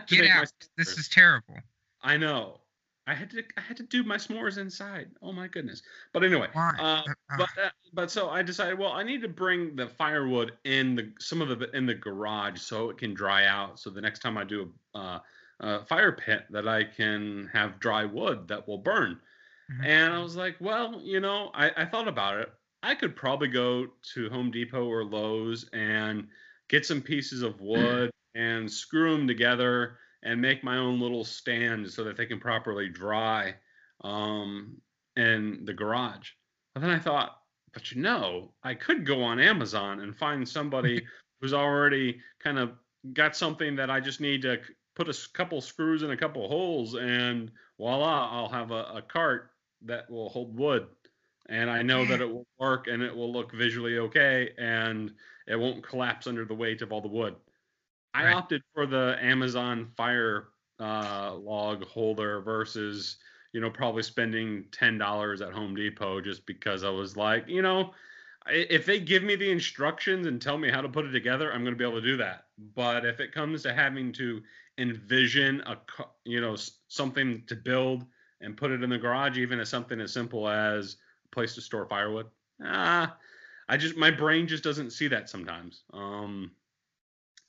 [0.07, 1.57] get out this is terrible
[2.03, 2.61] I know.
[3.07, 5.11] I had to I had to do my s'mores inside.
[5.21, 5.83] Oh my goodness.
[6.13, 9.29] But anyway, why uh, Uh, but uh, but so I decided well I need to
[9.29, 13.47] bring the firewood in the some of the in the garage so it can dry
[13.47, 15.19] out so the next time I do a, uh,
[15.61, 19.21] a fire pit that I can have dry wood that will burn.
[19.69, 19.85] Mhm.
[19.87, 22.53] And I was like, well, you know, I, I thought about it.
[22.83, 26.29] I could probably go to Home Depot or Lowe's and
[26.69, 31.91] get some pieces of wood and screw them together and make my own little stand
[31.91, 33.57] so that they can properly dry
[34.03, 34.81] um,
[35.17, 36.31] in the garage.
[36.75, 37.41] But then I thought,
[37.73, 41.07] but you know, I could go on Amazon and find somebody
[41.41, 42.79] who's already kind of
[43.13, 44.63] got something that I just need to
[44.95, 49.51] put a couple screws in a couple holes and voila, I'll have a, a cart
[49.85, 50.89] that will hold wood.
[51.47, 55.15] and I know that it will work and it will look visually okay and
[55.47, 57.37] it won't collapse under the weight of all the wood.
[58.15, 58.33] I Right.
[58.33, 60.49] opted for the Amazon Fire
[60.81, 63.19] uh, log holder versus,
[63.53, 67.63] you know, probably spending ten dollars at Home Depot just because I was like, you
[67.63, 67.93] know,
[68.47, 71.63] if they give me the instructions and tell me how to put it together, I'm
[71.63, 72.47] going to be able to do that.
[72.59, 74.43] But if it comes to having to
[74.79, 75.79] envision a,
[76.25, 76.57] you know,
[76.89, 78.07] something to build
[78.45, 81.61] and put it in the garage, even as something as simple as a place to
[81.61, 82.27] store firewood,
[82.63, 83.17] ah,
[83.69, 85.83] I just my brain just doesn't see that sometimes.
[85.93, 86.51] Um,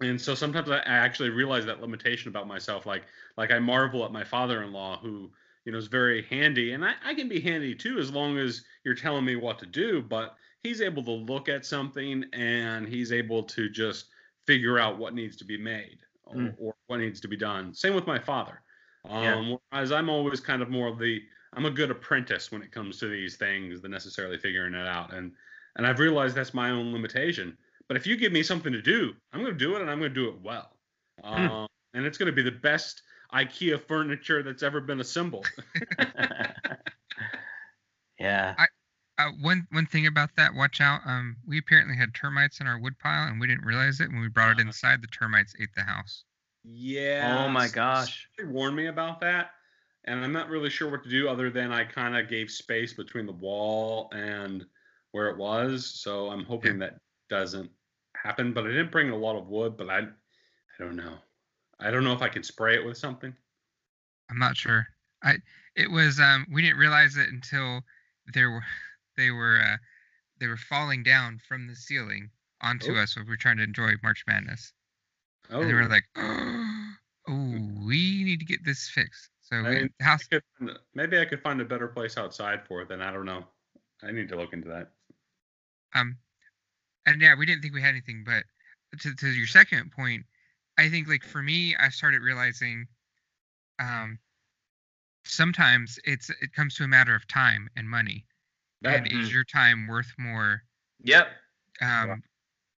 [0.02, 2.86] and so sometimes I, actually realize that limitation about myself.
[2.86, 3.04] Like
[3.38, 5.32] like I marvel at my father-in-law who
[5.66, 8.64] you know is very handy, and I, I can be handy too as long as
[8.84, 10.02] you're telling me what to do.
[10.02, 14.08] But he's able to look at something and he's able to just
[14.48, 16.56] figure out what needs to be made or, Mm.
[16.58, 17.74] or what needs to be done.
[17.74, 18.62] Same with my father.
[19.10, 19.36] Yeah.
[19.36, 21.22] Um, Whereas I'm always kind of more of the
[21.54, 25.14] I'm a good apprentice when it comes to these things than necessarily figuring it out.
[25.14, 25.32] And
[25.78, 27.58] and I've realized that's my own limitation.
[27.88, 30.00] But if you give me something to do, I'm going to do it and I'm
[30.00, 30.72] going to do it well.
[31.24, 35.48] Um, and it's going to be the best IKEA furniture that's ever been assembled.
[38.20, 38.56] yeah.
[39.18, 41.02] Uh, one one thing about that, watch out.
[41.06, 44.10] Um, we apparently had termites in our wood pile, and we didn't realize it.
[44.10, 44.68] When we brought it Uh-huh.
[44.68, 46.24] inside, the termites ate the house.
[46.68, 47.46] Yeah.
[47.46, 48.28] Oh my gosh.
[48.38, 49.52] Somebody warned me about that.
[50.06, 52.94] And I'm not really sure what to do other than I kind of gave space
[52.94, 54.66] between the wall and
[55.12, 55.86] where it was.
[55.86, 57.00] So I'm hoping that
[57.30, 57.72] doesn't
[58.16, 58.54] happen.
[58.54, 61.16] But I didn't bring a lot of wood, but I I don't know.
[61.80, 63.34] I don't know if I can spray it with something.
[64.30, 64.86] I'm not sure.
[65.24, 65.38] I
[65.76, 67.82] it was um we didn't realize it until
[68.34, 68.64] there were
[69.18, 69.78] they were uh,
[70.40, 72.30] they were falling down from the ceiling
[72.62, 73.02] onto Oh.
[73.02, 74.74] us when we were trying to enjoy March Madness.
[75.52, 76.06] Oh, And they were like,
[77.28, 81.26] "Oh, we need to get this fixed." So I mean, house I could maybe I
[81.26, 82.90] could find a better place outside for it.
[82.90, 83.46] Then I don't know.
[84.04, 84.92] I need to look into that.
[85.94, 86.18] um
[87.06, 88.44] and yeah we didn't think we had anything but
[89.00, 90.26] to, to your second point
[90.78, 92.88] i think like for me i started realizing
[93.80, 94.20] um
[95.26, 98.26] sometimes it's it comes to a matter of time and money
[98.82, 100.64] That and is your time worth more
[101.04, 101.28] Yep.
[101.82, 102.24] um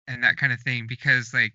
[0.08, 1.54] and that kind of thing because like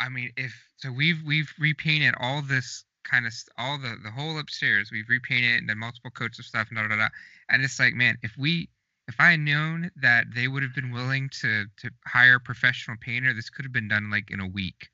[0.00, 4.10] i mean if so we've we've repainted all this kind of st- all the the
[4.10, 7.08] whole upstairs we've repainted and done multiple coats of stuff and da da da, da.
[7.50, 8.68] and it's like man if we
[9.08, 12.96] if i had known that they would have been willing to to hire a professional
[13.00, 14.88] painter this could have been done like in a week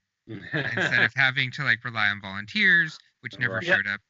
[0.52, 3.62] instead of having to like rely on volunteers which never Right.
[3.64, 3.76] Yep.
[3.76, 4.00] showed up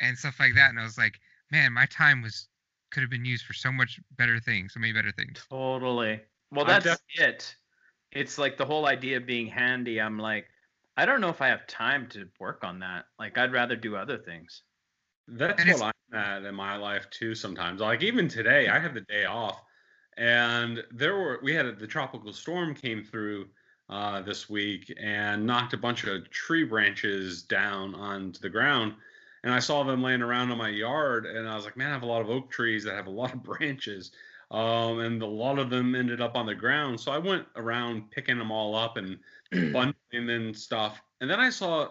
[0.00, 1.14] and stuff like that and i was like
[1.50, 2.48] man my time was
[2.90, 6.20] could have been used for so much better things so many better things Totally.
[6.52, 7.54] Well, that's def- it.
[8.12, 10.00] It's like the whole idea of being handy.
[10.00, 10.48] I'm like,
[10.96, 13.06] I don't know if I have time to work on that.
[13.18, 14.62] Like, I'd rather do other things.
[15.28, 17.34] That's And what I'm at in my life too.
[17.34, 19.62] Sometimes, like even today, I have the day off,
[20.16, 23.50] and there were we had a, the tropical storm came through
[23.88, 28.96] uh, this week and knocked a bunch of tree branches down onto the ground,
[29.44, 31.94] and I saw them laying around in my yard, and I was like, man, I
[31.94, 34.10] have a lot of oak trees that have a lot of branches,
[34.50, 36.98] um, and a lot of them ended up on the ground.
[36.98, 39.18] So I went around picking them all up and
[39.72, 39.94] bundling
[40.30, 41.88] and stuff, and then I saw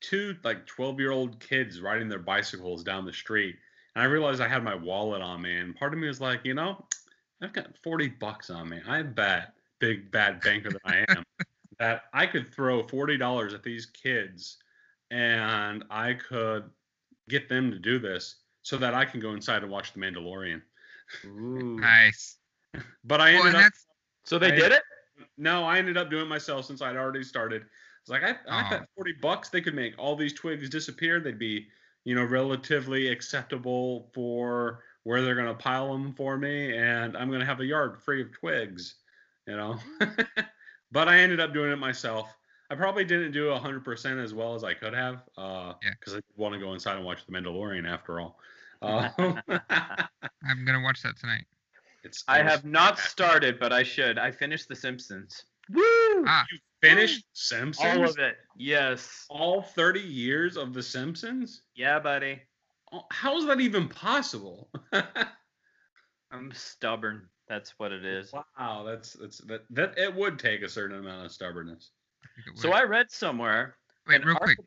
[0.00, 3.56] two like 12 year old kids riding their bicycles down the street.
[3.94, 5.56] And i realized i had my wallet on me.
[5.56, 6.84] And part of me was like you know
[7.40, 8.80] i've got 40 bucks on me.
[8.86, 11.24] I'm bad big bad banker that i am
[11.80, 14.58] that i could throw $40 at these kids
[15.10, 16.70] and i could
[17.28, 20.62] get them to do this so that i can go inside and watch the mandalorian
[21.26, 21.78] Ooh.
[21.80, 22.36] nice
[23.04, 23.72] but i ended and up
[24.24, 24.82] So they I- did it?
[25.36, 27.62] no, I ended up doing it myself since I'd already started.
[28.00, 31.20] It's like I, I bet forty bucks they could make all these twigs disappear.
[31.20, 31.68] They'd be,
[32.04, 37.44] you know, relatively acceptable for where they're gonna pile them for me, and I'm gonna
[37.44, 38.96] have a yard free of twigs,
[39.46, 39.78] you know.
[40.92, 42.34] but I ended up doing it myself.
[42.70, 45.90] I probably didn't do hundred percent as well as I could have, uh, Yeah.
[45.98, 48.38] because I want to go inside and watch The Mandalorian after all.
[48.82, 49.08] Uh,
[50.44, 51.44] i'm gonna watch that tonight
[52.04, 54.18] it's I have not started, but I should.
[54.18, 55.44] I finished The Simpsons.
[55.70, 56.24] Woo!
[56.26, 57.96] ah You finished Simpsons.
[57.96, 58.38] All of it.
[58.56, 59.24] Yes.
[59.30, 61.62] all 30 years of The Simpsons?
[61.76, 62.42] Yeah, buddy.
[62.92, 64.68] Oh, How is that even possible?
[66.32, 67.28] I'm stubborn.
[67.48, 68.32] That's what it is.
[68.32, 71.90] wow, that's that's that that it would take a certain amount of stubbornness.
[72.24, 72.72] I So.
[72.72, 73.76] I read somewhere.
[74.08, 74.64] wait an real quick article-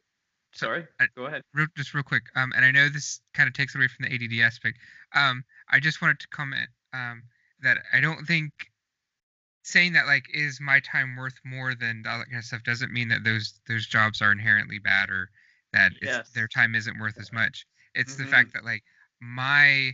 [0.56, 0.88] Sorry.
[1.00, 1.41] I- Go ahead.
[1.54, 4.13] real, just real quick um and i know this kind of takes away from the
[4.13, 4.78] add aspect
[5.13, 7.24] um i just wanted to comment um
[7.62, 8.52] that i don't think
[9.63, 12.91] saying that like is my time worth more than all that kind of stuff doesn't
[12.94, 15.30] mean that those those jobs are inherently bad or
[15.74, 16.20] that Yes.
[16.22, 18.30] it's, their time isn't worth as much it's the Mhm.
[18.32, 18.84] fact that like
[19.22, 19.94] my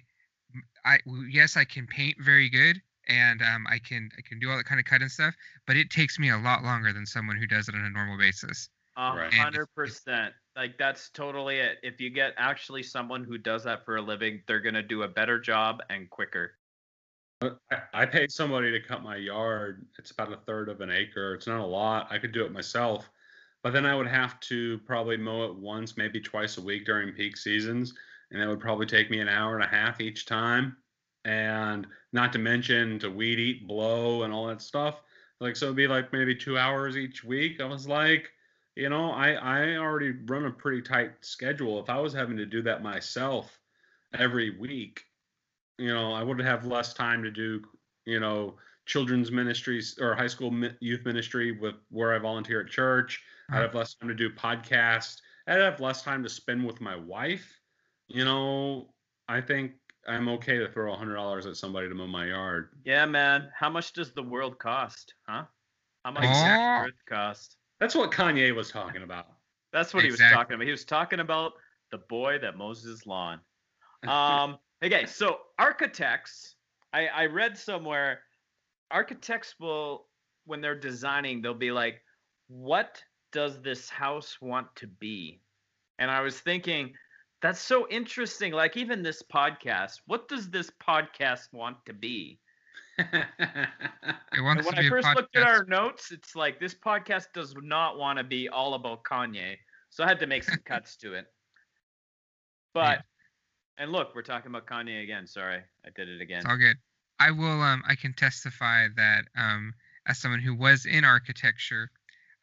[0.84, 4.50] I w- yes, I can paint very good, and um, I can I can do
[4.52, 5.34] all that kind of cut and stuff,
[5.66, 8.18] but it takes me a lot longer than someone who does it on a normal
[8.18, 8.68] basis.
[8.98, 10.34] A hundred if- if- percent.
[10.56, 11.78] Like that's totally it.
[11.82, 15.08] If you get actually someone who does that for a living, they're gonna do a
[15.08, 16.54] better job and quicker.
[17.42, 19.86] Uh, I, I paid somebody to cut my yard.
[19.98, 21.34] It's about a third of an acre.
[21.34, 22.08] It's not a lot.
[22.10, 23.10] I could do it myself,
[23.64, 27.14] but then I would have to probably mow it once, maybe twice a week during
[27.14, 27.94] peak seasons,
[28.30, 30.76] and that would probably take me an hour and a half each time.
[31.24, 35.02] And not to mention to weed eat, blow, and all that stuff.
[35.40, 37.62] Like so, it'd be like maybe two hours each week.
[37.62, 38.32] I was like,
[38.76, 41.80] you know, I I already run a pretty tight schedule.
[41.82, 43.60] If I was having to do that myself
[44.14, 45.06] every week,
[45.78, 47.62] you know, I would have less time to do,
[48.06, 52.70] you know, children's ministries or high school mi- youth ministry with where I volunteer at
[52.70, 53.24] church.
[53.50, 55.22] I'd have less time to do podcasts.
[55.48, 57.60] I'd have less time to spend with my wife.
[58.08, 58.94] You know,
[59.28, 59.74] I think
[60.08, 62.70] I'm okay to throw a hundred dollars at somebody to mow my yard.
[62.84, 63.52] Yeah, man.
[63.56, 65.14] How much does the world cost?
[65.28, 65.46] Huh?
[66.04, 67.58] How much does Earth cost?
[67.82, 69.26] That's what Kanye was talking about.
[69.74, 70.66] That's what he was talking about.
[70.66, 71.54] He was talking about
[71.92, 73.42] the boy that mows his lawn.
[74.08, 76.56] Um, okay, so architects,
[76.92, 78.22] I, I read somewhere,
[78.90, 80.08] architects will,
[80.46, 82.02] when they're designing, they'll be like,
[82.48, 85.40] what does this house want to be?
[86.00, 86.96] And I was thinking,
[87.44, 88.54] that's so interesting.
[88.54, 92.40] Like, even this podcast, what does this podcast want to be?
[94.34, 96.74] It wants when to I be a first looked at our notes, it's like this
[96.74, 99.58] podcast does not want to be all about Kanye.
[99.90, 101.26] So I had to make some cuts to it.
[102.74, 103.04] But
[103.78, 105.28] and look, we're talking about Kanye again.
[105.28, 106.40] Sorry, I did it again.
[106.40, 106.78] It's all good.
[107.20, 107.62] I will.
[107.62, 109.74] Um, I can testify that um,
[110.08, 111.90] as someone who was in architecture,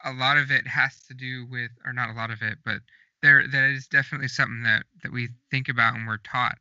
[0.05, 2.81] a lot of it has to do with, or not a lot of it, but
[3.21, 6.57] there that is definitely something that that we think about and we're taught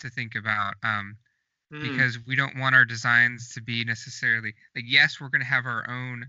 [0.00, 0.74] to think about.
[0.82, 1.16] Um,
[1.72, 1.78] Hmm.
[1.80, 5.66] because we don't want our designs to be necessarily like yes we're going to have
[5.66, 6.26] our own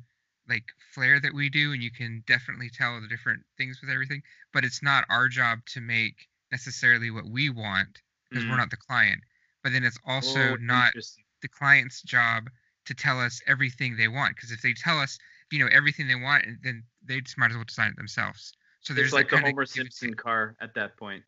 [0.49, 4.21] like flair that we do and you can definitely tell the different things with everything
[4.53, 8.57] but it's not our job to make necessarily what we want because we're Mhm.
[8.57, 9.21] not the client
[9.63, 10.93] but then it's also Oh, not
[11.41, 12.49] the client's job
[12.85, 15.17] to tell us everything they want because if they tell us
[15.51, 18.93] you know everything they want then they just might as well design it themselves so
[18.93, 21.23] there's It's like the Homer Simpson car at that point.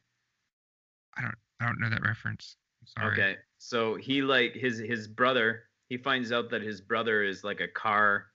[1.17, 5.63] i don't I don't know that reference sorry Okay, so he like his his brother.
[5.89, 8.27] He finds out that his brother is like a car.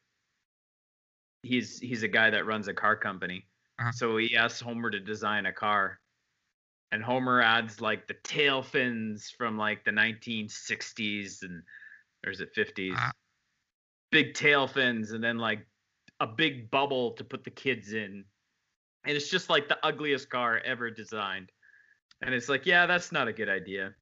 [1.42, 3.46] He's he's a guy that runs a car company.
[3.80, 3.92] Uh-huh.
[3.92, 6.00] So he asks Homer to design a car,
[6.92, 11.62] and Homer adds like the tail fins from like the 1960s and
[12.24, 12.94] or is it 50s?
[12.96, 13.12] Ah.
[14.10, 15.66] Big tail fins, and then like
[16.18, 18.24] a big bubble to put the kids in,
[19.04, 21.50] and it's just like the ugliest car ever designed.
[22.22, 23.94] And it's like, yeah, that's not a good idea.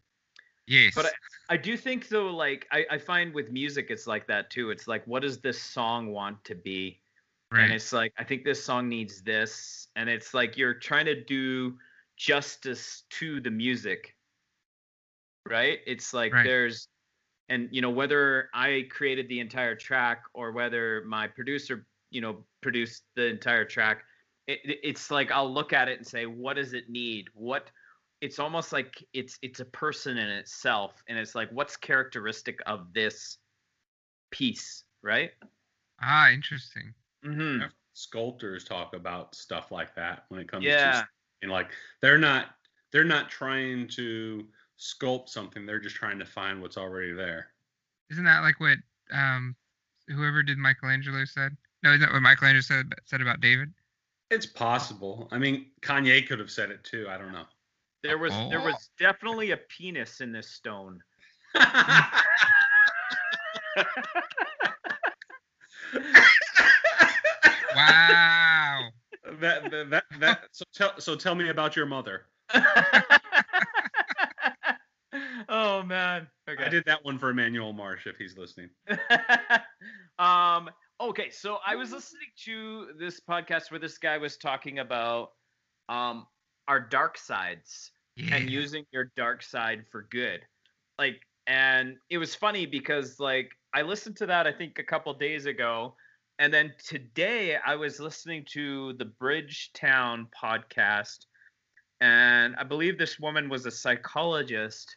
[0.69, 1.15] Yes But
[1.49, 4.71] I do think though, like I, I find with music, it's like that too.
[4.71, 7.03] It's like, what does this song want to be?
[7.51, 11.07] right And it's like, I think this song needs this, and it's like you're trying
[11.07, 11.79] to do
[12.17, 14.17] justice to the music,
[15.49, 15.81] right?
[15.87, 16.45] It's like Right.
[16.45, 16.89] there's,
[17.49, 22.47] and you know whether I created the entire track or whether my producer, you know,
[22.63, 24.05] produced the entire track.
[24.47, 27.29] It- it's like I'll look at it and say, what does it need?
[27.35, 27.71] What
[28.21, 32.93] it's almost like it's it's a person in itself and it's like what's characteristic of
[32.93, 33.39] this
[34.31, 35.31] piece right
[36.03, 36.93] ah interesting
[37.25, 37.65] mm-hmm.
[37.95, 41.09] Sculptors talk about stuff like that when it comes yeah to
[41.43, 42.47] and like they're not
[42.93, 44.45] they're not trying to
[44.79, 47.49] sculpt something they're just trying to find what's already there
[48.11, 48.79] Isn't that like what
[49.13, 49.57] um
[50.09, 51.55] whoever did Michelangelo said?
[51.83, 53.73] No, isn't that what Michelangelo said said about David?
[54.31, 57.47] it's possible i mean kanye could have said it too i don't know
[58.09, 58.65] there was there Oh.
[58.65, 61.01] was definitely a penis in this stone.
[67.75, 68.89] Wow.
[69.41, 72.27] that, that that that so tell so tell me about your mother.
[75.51, 76.27] Oh man.
[76.49, 76.63] Okay.
[76.65, 78.69] I did that one for emmanuel marsh if he's listening.
[80.19, 80.69] Um
[81.01, 85.29] okay so i was listening to this podcast where this guy was talking about
[85.89, 86.27] um
[86.67, 88.37] our dark sides Yeah.
[88.37, 90.41] and using your dark side for good.
[90.99, 95.15] Like, and it was funny because like I listened to that I think a couple
[95.15, 95.95] days ago,
[96.39, 101.27] and then today I was listening to the Bridgetown podcast,
[102.01, 104.97] and I believe this woman was a psychologist,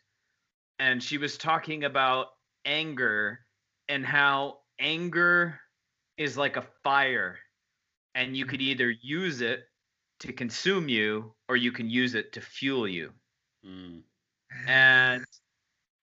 [0.79, 2.27] and she was talking about
[2.65, 3.39] anger
[3.87, 5.59] and how anger
[6.17, 7.37] is like a fire,
[8.15, 8.71] and you could mm-hmm.
[8.71, 9.61] either use it
[10.21, 13.11] to consume you or you can use it to fuel you
[13.65, 14.03] Mm.
[14.67, 15.25] and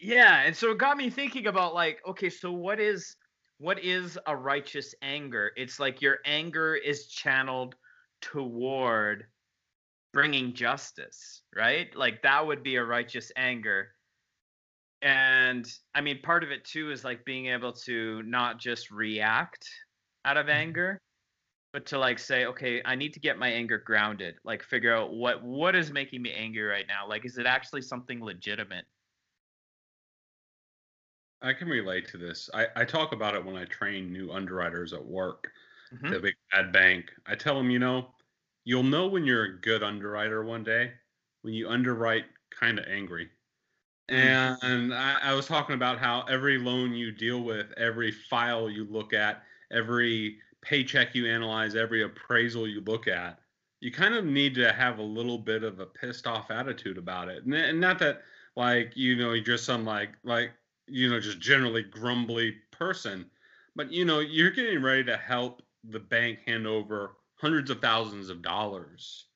[0.00, 3.16] Yeah, and so it got me thinking about like, okay, so what is
[3.58, 5.52] what is a righteous anger?
[5.56, 7.74] It's like your anger is channeled
[8.20, 9.26] toward
[10.12, 11.94] bringing justice, right?
[11.96, 13.88] Like that would be a righteous anger.
[15.02, 19.68] And I mean, part of it too is like being able to not just react
[20.24, 21.00] out of anger,
[21.78, 24.40] but to like say, okay, I need to get my anger grounded.
[24.42, 27.06] Like figure out what what is making me angry right now.
[27.06, 28.84] Like, is it actually something legitimate?
[31.40, 32.50] I can relate to this.
[32.52, 35.52] I, I talk about it when I train new underwriters at work,
[35.92, 36.10] Mhm.
[36.10, 37.12] the big bad bank.
[37.26, 38.12] I tell them, you know,
[38.64, 40.94] you'll know when you're a good underwriter one day
[41.42, 43.30] when you underwrite kind of angry.
[44.08, 48.84] And I, I was talking about how every loan you deal with, every file you
[48.84, 53.38] look at, every paycheck you analyze, every appraisal you look at,
[53.80, 57.28] you kind of need to have a little bit of a pissed off attitude about
[57.28, 57.44] it.
[57.44, 58.22] And, and not that
[58.56, 60.50] like, you know, you're just some like like,
[60.86, 63.26] you know, just generally grumbly person,
[63.76, 68.28] but you know, you're getting ready to help the bank hand over hundreds of thousands
[68.28, 69.26] of dollars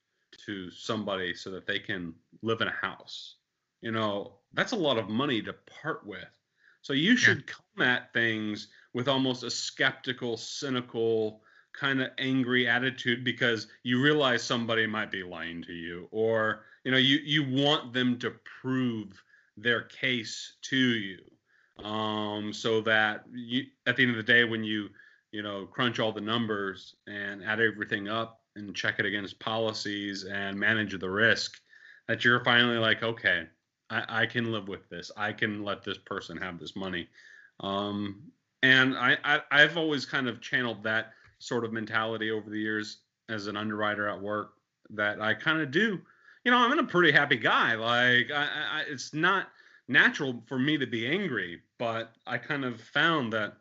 [0.44, 2.12] to somebody so that they can
[2.42, 3.36] live in a house.
[3.80, 6.38] You know, that's a lot of money to part with.
[6.82, 13.24] So you should come at things with almost a skeptical, cynical, kind of angry attitude
[13.24, 17.94] because you realize somebody might be lying to you or you know you you want
[17.94, 18.30] them to
[18.60, 19.24] prove
[19.56, 21.18] their case to you
[21.82, 24.90] um so that you at the end of the day when you
[25.30, 30.24] you know crunch all the numbers and add everything up and check it against policies
[30.24, 31.58] and manage the risk
[32.06, 33.46] that you're finally like okay
[33.92, 35.10] I, I can live with this.
[35.16, 37.08] I can let this person have this money.
[37.60, 38.22] Um,
[38.62, 42.98] and I, I, I've always kind of channeled that sort of mentality over the years
[43.28, 44.52] as an underwriter at work
[44.90, 46.00] that I kind of do.
[46.44, 47.74] You know, I'm a pretty happy guy.
[47.74, 49.48] Like, I, I, it's not
[49.88, 53.56] natural for me to be angry, but I kind of found that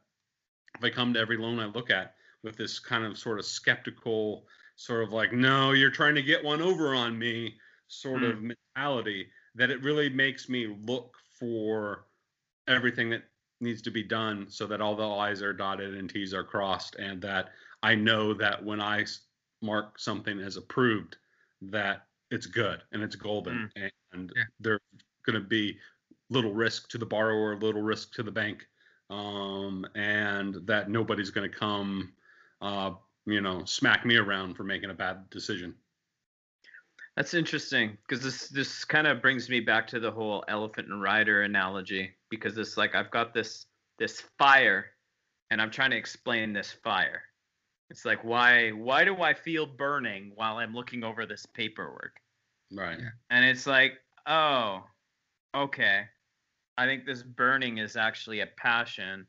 [0.78, 3.46] if I come to every loan I look at with this kind of sort of
[3.46, 4.46] skeptical,
[4.76, 7.56] sort of like, no, you're trying to get one over on me
[7.88, 8.26] sort hmm.
[8.26, 12.06] of mentality, that it really makes me look for
[12.68, 13.24] everything that
[13.62, 16.96] needs to be done so that all the I's are dotted and T's are crossed,
[16.96, 17.50] and that
[17.84, 19.06] I know that when I
[19.62, 21.18] mark something as approved,
[21.62, 24.44] that it's good and it's golden, and Yeah.
[24.60, 24.80] there's
[25.26, 25.78] going to be
[26.30, 28.68] little risk to the borrower, little risk to the bank,
[29.10, 32.14] um, and that nobody's going to come,
[32.62, 32.92] uh,
[33.26, 35.76] you know, smack me around for making a bad decision.
[37.22, 41.04] That's interesting because this this kind of brings me back to the whole elephant and
[41.04, 43.68] rider analogy because it's like I've got this
[44.00, 44.88] this fire
[45.52, 47.22] and I'm trying to explain this fire.
[47.92, 52.16] It's like why why do I feel burning while I'm looking over this paperwork?
[52.74, 52.98] Right.
[53.30, 54.84] And it's like, oh,
[55.56, 56.06] okay.
[56.76, 59.28] I think this burning is actually a passion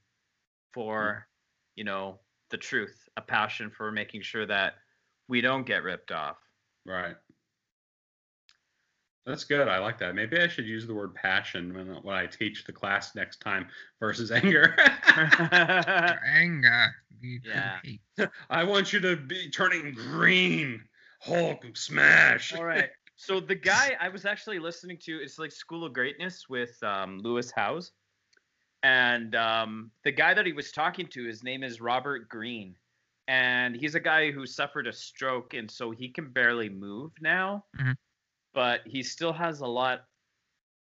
[0.73, 1.81] for, hmm.
[1.81, 4.77] you know, the truth, a passion for making sure that
[5.29, 6.39] we don't get ripped off.
[6.87, 7.17] Right.
[9.25, 9.69] That's good.
[9.69, 10.15] I like that.
[10.15, 13.69] Maybe I should use the word passion when, when I teach the class next time
[14.01, 14.75] versus anger.
[16.27, 16.95] Anger.
[17.23, 17.79] Yeah.
[18.51, 20.83] I want you to be turning green.
[21.21, 22.53] Hulk smash.
[22.53, 22.91] All right.
[23.15, 27.21] So the guy I was actually listening to, it's like School of Greatness with um,
[27.21, 27.93] Lewis Howes,
[28.83, 32.75] and um, the guy that he was talking to, his name is Robert Greene,
[33.29, 37.65] and he's a guy who suffered a stroke, and so he can barely move now,
[37.79, 37.95] Mhm.
[38.55, 40.07] But he still has a lot,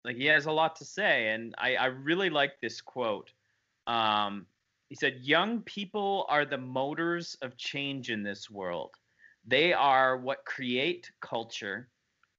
[0.05, 3.31] like he has a lot to say, and I I really like this quote.
[3.87, 4.47] Um,
[4.89, 8.95] he said, "Young people are the motors of change in this world."
[9.45, 11.89] They are what create culture.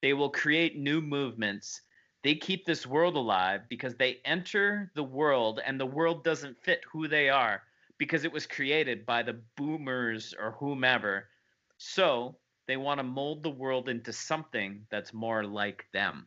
[0.02, 1.82] They will create new movements.
[2.22, 6.84] They keep this world alive because they enter the world and the world doesn't fit
[6.92, 7.62] who they are
[7.98, 11.30] because it was created by the boomers or whomever.
[11.78, 12.38] So
[12.72, 16.26] they want to mold the world into something that's more like them.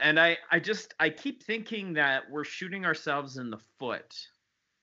[0.00, 4.16] And I, I just I keep thinking that we're shooting ourselves in the foot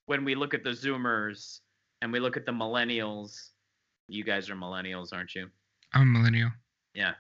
[0.06, 1.60] when we look at the Zoomers
[2.02, 3.36] and we look at the millennials.
[4.08, 5.50] You guys are millennials, aren't you?
[5.94, 6.52] I'm a millennial.
[6.94, 7.16] Yeah.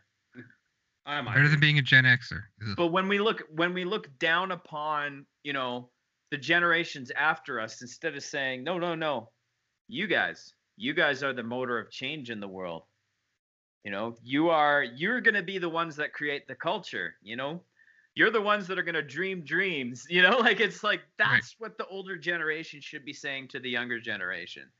[1.05, 2.43] I'm Better than being a Gen Xer.
[2.69, 2.75] Ugh.
[2.77, 5.89] But when we look when we look down upon, you know,
[6.29, 9.29] the generations after us, instead of saying, no, no, no,
[9.89, 12.83] you guys, you guys are the motor of change in the world.
[13.83, 17.63] You know, you are you're gonna be the ones that create the culture, you know?
[18.15, 21.77] You're the ones that are gonna dream dreams, you know, like it's like that's what
[21.77, 24.71] the older generation should be saying to the younger generation.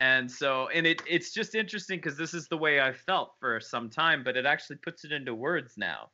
[0.00, 3.60] And so and it it's just interesting because this is the way I felt for
[3.60, 6.10] some time, but it actually puts it into words now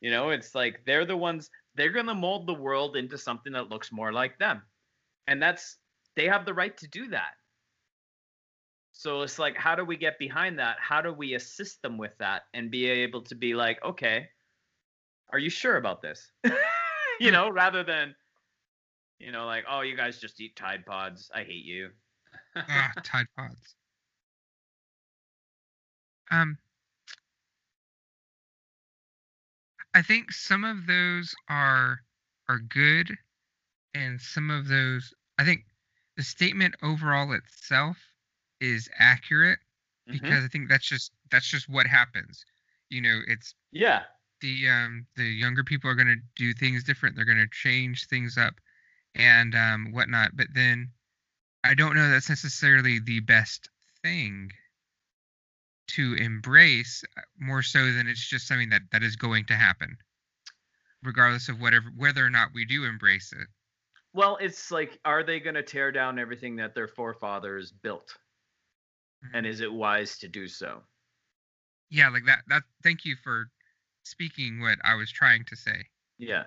[0.00, 3.52] You know, it's like they're the ones they're going to mold the world into something
[3.54, 4.62] that looks more like them.
[5.28, 5.78] And that's
[6.16, 7.34] they have the right to do that.
[8.96, 10.76] So it's like how do we get behind that?
[10.78, 14.30] How do we assist them with that and be able to be like, "Okay,
[15.30, 16.30] are you sure about this?"
[17.20, 18.14] you know, rather than
[19.18, 21.28] you know, like, "Oh, you guys just eat Tide Pods.
[21.34, 21.90] I hate you."
[22.56, 23.74] Ah, Tide Pods.
[26.30, 26.56] Um,
[29.92, 31.98] I think some of those are
[32.48, 33.10] are good,
[33.92, 35.64] and some of those I think
[36.16, 38.13] the statement overall itself
[38.64, 39.60] is accurate
[40.06, 40.34] Mhm.
[40.34, 42.44] because I think that's just that's just what happens.
[42.90, 44.04] You know, it's Yeah.
[44.40, 47.16] the um the younger people are going to do things different.
[47.16, 48.54] They're going to change things up
[49.14, 50.36] and um whatnot.
[50.36, 50.92] But then
[51.64, 53.70] I don't know that's necessarily the best
[54.02, 54.52] thing
[55.86, 59.96] to embrace uh, more so than it's just something that that is going to happen
[61.02, 63.46] regardless of whatever whether or not we do embrace it
[64.14, 68.16] Well, it's like, are they going to tear down everything that their forefathers built?
[69.32, 70.82] And is it wise to do so?
[71.90, 73.50] yeah like that that thank you for
[74.04, 75.84] speaking what i was trying to say
[76.18, 76.44] Yeah.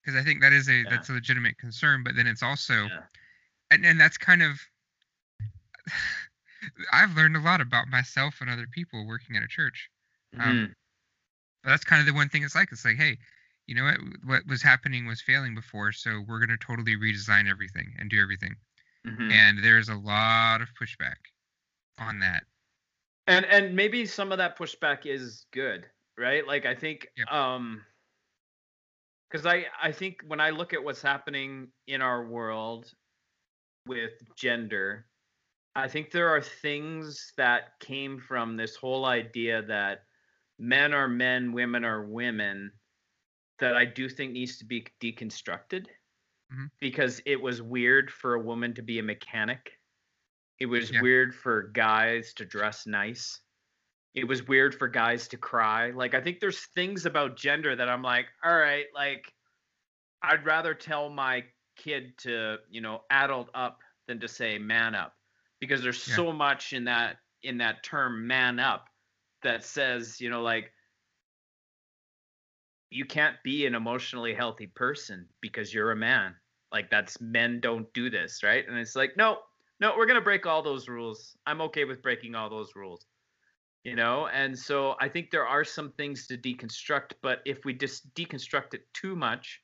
[0.00, 0.84] because i think that is a Yeah.
[0.88, 3.02] that's a legitimate concern but then it's also Yeah.
[3.72, 4.58] and and that's kind of
[6.92, 9.90] I've learned a lot about myself and other people working at a church.
[10.38, 10.74] Um, Mhm.
[11.64, 12.70] But that's kind of the one thing it's like.
[12.72, 13.18] It's like, hey,
[13.66, 13.98] you know what?
[14.24, 18.56] What was happening was failing before, so we're gonna totally redesign everything and do everything.
[19.06, 19.32] Mhm.
[19.32, 21.16] And there's a lot of pushback
[22.00, 22.44] on that.
[23.26, 25.86] and and maybe some of that pushback is good
[26.18, 27.30] right like i think Yep.
[27.32, 27.84] um
[29.28, 32.92] because i i think when i look at what's happening in our world
[33.86, 35.06] with gender
[35.76, 40.00] i think there are things that came from this whole idea that
[40.58, 42.72] men are men women are women
[43.58, 45.86] that i do think needs to be deconstructed
[46.52, 46.68] Mhm.
[46.80, 49.78] because it was weird for a woman to be a mechanic
[50.60, 51.00] it was Yeah.
[51.00, 53.40] weird for guys to dress nice.
[54.14, 55.90] It was weird for guys to cry.
[55.90, 59.32] Like I think there's things about gender that I'm like, all right, like
[60.22, 61.44] I'd rather tell my
[61.76, 65.16] kid to, you know, adult up than to say man up
[65.60, 66.16] because there's Yeah.
[66.16, 68.90] so much in that in that term man up
[69.42, 70.74] that says, you know, like
[72.90, 76.34] you can't be an emotionally healthy person because you're a man.
[76.72, 78.66] Like that's men don't do this, right?
[78.68, 79.38] And it's like, no,
[79.80, 81.36] no, we're gonna break all those rules.
[81.46, 83.06] I'm okay with breaking all those rules.
[83.84, 87.72] You know, and so I think there are some things to deconstruct, but if we
[87.72, 89.62] just deconstruct it too much,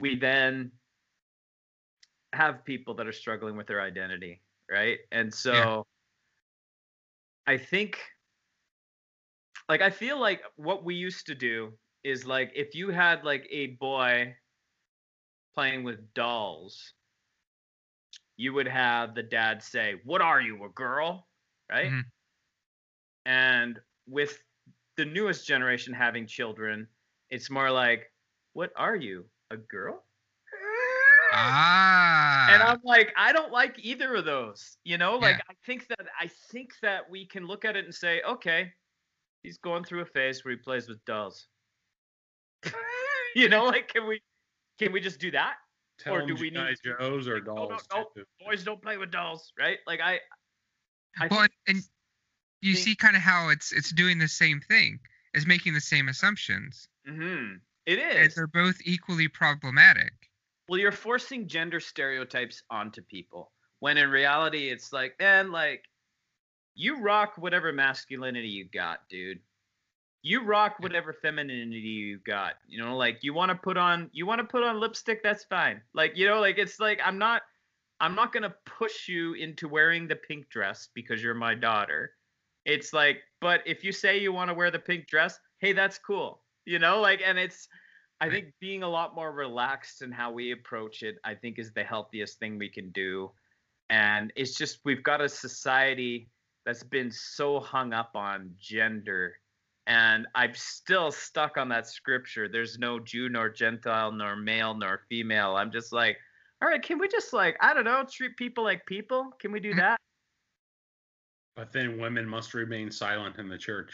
[0.00, 0.72] we then
[2.32, 4.98] have people that are struggling with their identity, right?
[5.12, 5.86] And so
[7.46, 7.98] I think
[9.68, 11.72] like I feel like what we used to do
[12.04, 14.34] is like if you had like a boy
[15.54, 16.94] playing with dolls,
[18.42, 21.28] you would have the dad say, "What are you, a girl?"
[21.70, 21.92] Right?
[21.92, 22.12] Mhm.
[23.24, 24.42] And with
[24.96, 26.88] the newest generation having children,
[27.30, 28.12] it's more like,
[28.52, 30.04] "What are you, a girl?"
[31.34, 32.48] Ah.
[32.50, 34.78] and I'm like, I don't like either of those.
[34.84, 35.42] You know, like Yeah.
[35.48, 38.74] I think that I think that we can look at it and say, okay,
[39.42, 41.48] he's going through a phase where he plays with dolls.
[43.36, 44.22] you know, like can we
[44.78, 45.56] can we just do that?
[45.98, 47.86] Tell Or do we need to- Joes or no, no, dolls.
[47.92, 48.24] no.
[48.44, 49.78] Boys don't play with dolls, right?
[49.86, 50.20] Like I,
[51.20, 51.84] I well, think, and, and
[52.60, 54.98] you think- see kind of how it's it's doing the same thing.
[55.34, 57.54] It's making the same assumptions, Mm-hmm.
[57.86, 60.12] it and they're both equally problematic.
[60.68, 65.84] Well, you're forcing gender stereotypes onto people when in reality it's like, man, like
[66.74, 69.40] you rock whatever masculinity you got, dude.
[70.22, 72.54] You rock whatever femininity you got.
[72.66, 75.44] You know, like you want to put on you want to put on lipstick, that's
[75.44, 75.80] fine.
[75.94, 77.42] Like, you know, like it's like I'm not
[78.00, 82.12] I'm not going to push you into wearing the pink dress because you're my daughter.
[82.64, 85.98] It's like, but if you say you want to wear the pink dress, hey, that's
[85.98, 86.42] cool.
[86.64, 87.68] You know, like and it's
[88.20, 91.72] I think being a lot more relaxed in how we approach it, I think is
[91.72, 93.32] the healthiest thing we can do.
[93.90, 96.28] And it's just we've got a society
[96.64, 99.34] that's been so hung up on gender.
[99.86, 102.48] And I'm still stuck on that scripture.
[102.48, 105.56] There's no Jew nor Gentile nor male nor female.
[105.56, 106.18] I'm just like,
[106.60, 109.32] all right, can we just like, I don't know, treat people like people?
[109.40, 109.78] Can we do Mhm.
[109.78, 110.00] that?
[111.56, 113.92] But then women must remain silent in the church.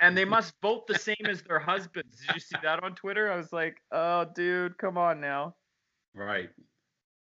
[0.00, 2.20] And they must vote the same as their husbands.
[2.20, 3.30] Did you see that on Twitter?
[3.30, 5.56] I was like, oh, dude, come on now.
[6.14, 6.50] Right.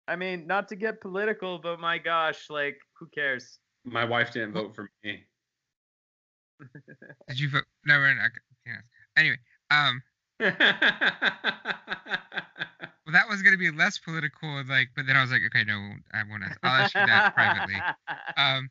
[0.08, 3.58] I mean, not to get political, but my gosh, like, who cares?
[3.84, 5.24] My wife didn't vote for me.
[7.28, 7.64] Did you vote?
[7.84, 8.30] No, we're not.
[8.66, 8.82] Yes.
[9.16, 9.38] Anyway,
[9.70, 10.02] Um,
[10.40, 10.52] well,
[13.12, 16.22] that was gonna be less political, like, but then I was like, okay, no, I
[16.28, 16.58] won't Ask.
[16.62, 17.80] I'll ask you that privately.
[18.38, 18.70] Um,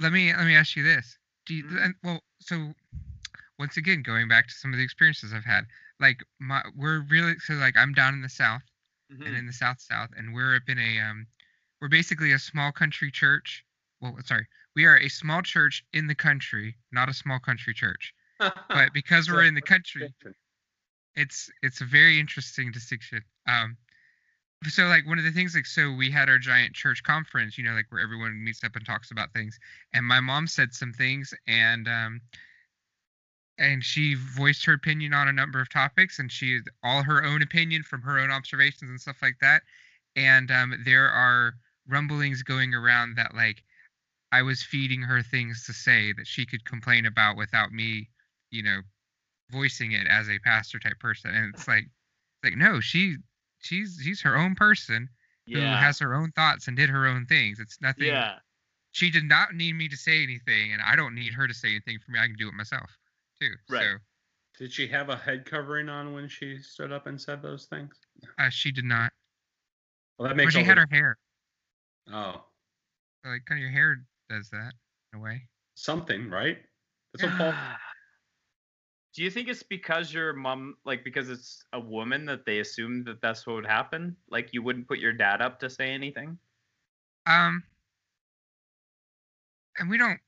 [0.00, 1.18] let me let me ask you this.
[1.46, 1.84] Do you, Mhm.
[1.84, 2.74] and, well, so
[3.60, 5.66] once again, going back to some of the experiences I've had,
[6.00, 8.62] like my we're really so like I'm down in the south
[9.24, 9.38] and Mhm.
[9.38, 11.26] in the south south, and we're up in a um,
[11.80, 13.64] we're basically a small country church.
[14.00, 14.46] Well, sorry,
[14.76, 18.14] we are a small church in the country, not a small country church.
[18.38, 20.14] But because we're in the country,
[21.16, 23.22] it's it's a very interesting distinction.
[23.48, 23.78] Um,
[24.68, 27.64] so like one of the things like so we had our giant church conference, you
[27.64, 29.58] know, like where everyone meets up and talks about things,
[29.94, 32.20] and my mom said some things, and um,
[33.58, 37.40] and she voiced her opinion on a number of topics, and she all her own
[37.40, 39.62] opinion from her own observations and stuff like that,
[40.16, 41.54] and um, there are
[41.88, 43.62] rumblings going around that like
[44.32, 48.08] I was feeding her things to say that she could complain about without me,
[48.50, 48.80] you know,
[49.50, 51.30] voicing it as a pastor type person.
[51.32, 53.16] And it's like it's like no she
[53.60, 55.08] she's she's her own person
[55.46, 57.60] who has her own thoughts and did her own things.
[57.60, 58.34] It's nothing yeah.
[58.90, 61.68] she did not need me to say anything and i don't need her to say
[61.68, 62.18] anything for me.
[62.18, 62.90] I can do it myself
[63.40, 63.52] too.
[63.70, 63.82] Right.
[63.82, 67.66] so Did she have a head covering on when she stood up and said those
[67.66, 67.94] things?
[68.38, 69.12] uh, she did not.
[70.18, 71.18] Well, that or makes she had the- her hair.
[72.12, 72.44] Oh,
[73.24, 74.72] so, like kind of your hair does that
[75.12, 75.42] in a way
[75.76, 76.58] something, right?
[77.12, 77.54] That's what Paul.
[79.14, 83.02] Do you think it's because your mom, like, because it's a woman that they assume
[83.04, 84.14] that that's what would happen?
[84.28, 86.38] Like, you wouldn't put your dad up to say anything?
[87.26, 87.62] um
[89.78, 90.20] and we don't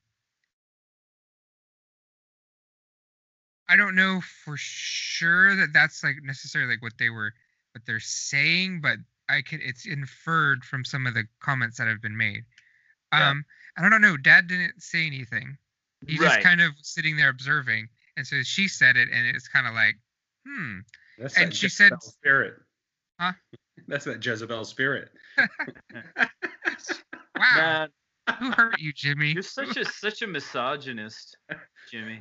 [3.69, 7.31] I don't know for sure that that's like necessarily like what they were
[7.73, 8.97] what they're saying, but
[9.29, 9.61] I could.
[9.61, 12.43] it's inferred from some of the comments that have been made.
[13.13, 13.29] Yeah.
[13.29, 13.45] Um and
[13.77, 15.57] I don't know, dad didn't say anything.
[16.07, 17.87] He just kind of was sitting there observing.
[18.17, 19.95] And so she said it and it's kind of like,
[20.47, 20.79] hmm.
[21.17, 22.53] That's And that she said- Jezebel spirit.
[23.19, 23.33] Huh?
[23.87, 25.09] That's that Jezebel spirit.
[27.37, 27.55] Wow.
[28.27, 29.31] Man, Who hurt you, Jimmy?
[29.31, 31.37] you're such a such a misogynist,
[31.89, 32.19] Jimmy.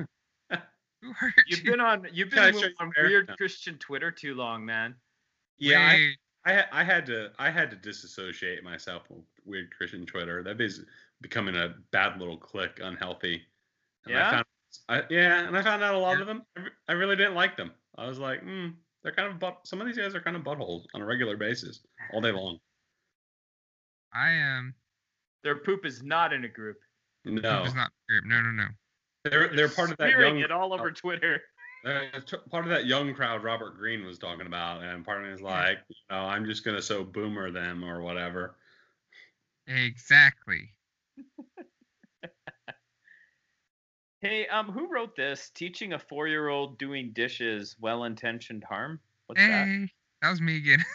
[1.03, 1.71] Who hurt You've you?
[1.73, 3.35] been on you've been show on weird No.
[3.37, 4.95] Christian Twitter too long, man.
[5.59, 6.13] Yeah, I,
[6.45, 10.43] I, I had to I had to disassociate myself with weird Christian Twitter.
[10.45, 10.85] That is
[11.21, 13.43] becoming a bad little clique, unhealthy.
[14.05, 14.29] And Yeah?
[14.29, 14.45] I found,
[14.89, 16.43] I, yeah, and I found out a lot of them.
[16.57, 17.73] I, re- I really didn't like them.
[17.97, 18.69] I was like, hmm,
[19.03, 21.37] they're kind of but some of these guys are kind of buttholes on a regular
[21.37, 21.81] basis
[22.13, 22.59] all day long.
[24.13, 24.75] I am.
[25.45, 26.79] Their poop is not in a group.
[27.25, 27.65] No, No.
[27.65, 28.25] Is not group.
[28.27, 28.67] No, no, no.
[29.25, 31.41] they're they're part of that young it all over Twitter.
[31.85, 35.41] part of that young crowd Robert Greene was talking about, and part of me is
[35.41, 38.57] like, you know, I'm just gonna so boomer them or whatever.
[39.67, 40.71] Exactly.
[44.21, 45.51] Hey, um, who wrote this?
[45.51, 48.99] Teaching a four-year-old doing dishes, well-intentioned harm.
[49.27, 49.69] What's that?
[49.69, 49.89] Hey,
[50.23, 50.85] that was me again.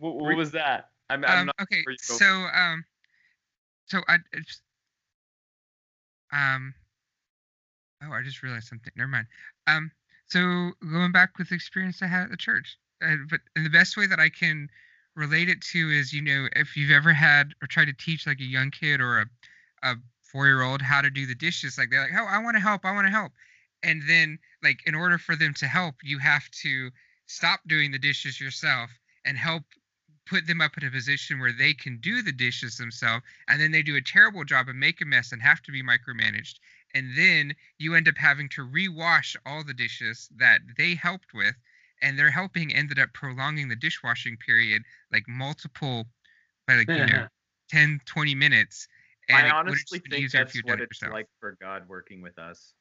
[0.00, 0.90] What, what was that?
[1.10, 1.56] I'm, I'm um, not.
[1.62, 2.84] okay, you so um,
[3.86, 4.62] so I it's,
[6.32, 6.72] um,
[8.04, 8.92] oh, I just realized something.
[8.94, 9.26] Never mind.
[9.66, 9.90] Um,
[10.28, 13.70] so going back with the experience I had at the church, uh, but and the
[13.70, 14.68] best way that I can
[15.16, 18.38] relate it to is, you know, if you've ever had or tried to teach like
[18.38, 19.26] a young kid or a
[19.82, 22.56] a four year old how to do the dishes, like they're like, oh, I want
[22.56, 23.32] to help, I want to help,
[23.82, 26.90] and then like in order for them to help, you have to
[27.26, 28.90] stop doing the dishes yourself
[29.24, 29.62] and help
[30.26, 33.72] put them up in a position where they can do the dishes themselves and then
[33.72, 36.56] they do a terrible job and make a mess and have to be micromanaged.
[36.94, 41.54] And then you end up having to rewash all the dishes that they helped with
[42.02, 46.06] and their helping ended up prolonging the dishwashing period like multiple
[46.66, 47.26] by like you know
[47.70, 48.88] 10 20 minutes
[49.28, 51.12] and I honestly think that's what it's yourself.
[51.12, 52.72] like for God working with us.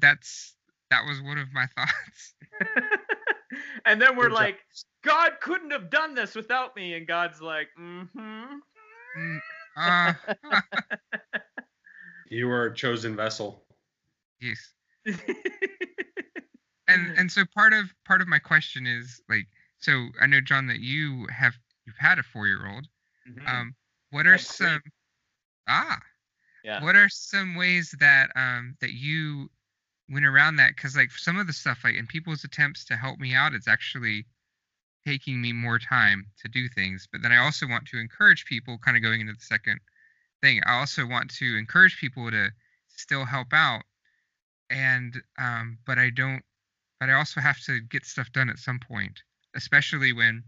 [0.00, 0.54] that's
[0.90, 2.34] that was one of my thoughts
[3.86, 4.58] and then we're like,
[5.04, 8.44] God couldn't have done this without me, and God's like, mm-hmm.
[9.18, 9.38] Mm,
[9.76, 10.12] uh,
[12.30, 13.64] You were a chosen vessel.
[14.40, 14.72] yes
[16.88, 19.46] and and so part of part of my question is like
[19.78, 21.54] so i know john that you have
[21.86, 22.86] you've had a four year old
[23.28, 23.48] Mhm.
[23.48, 23.74] um
[24.10, 24.66] what are Had three.
[24.66, 24.82] some
[25.68, 25.98] ah
[26.64, 26.82] yeah.
[26.82, 29.48] what are some ways that um that you
[30.10, 33.18] went around that because like some of the stuff like in people's attempts to help
[33.18, 34.24] me out it's actually
[35.06, 38.78] taking me more time to do things but then i also want to encourage people
[38.78, 39.78] kind of going into the second
[40.42, 42.48] thing i also want to encourage people to
[42.88, 43.82] still help out
[44.70, 46.42] and um but i don't
[47.00, 49.22] but i also have to get stuff done at some point
[49.54, 50.42] especially when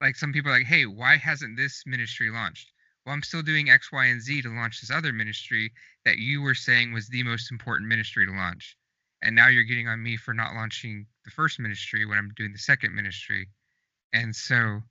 [0.00, 2.72] like some people are like hey why hasn't this ministry launched
[3.04, 5.72] well i'm still doing x y and z to launch this other ministry
[6.04, 8.76] that you were saying was the most important ministry to launch
[9.22, 12.52] and now you're getting on me for not launching the first ministry when I'm doing
[12.52, 13.48] the second ministry.
[14.12, 14.82] And so,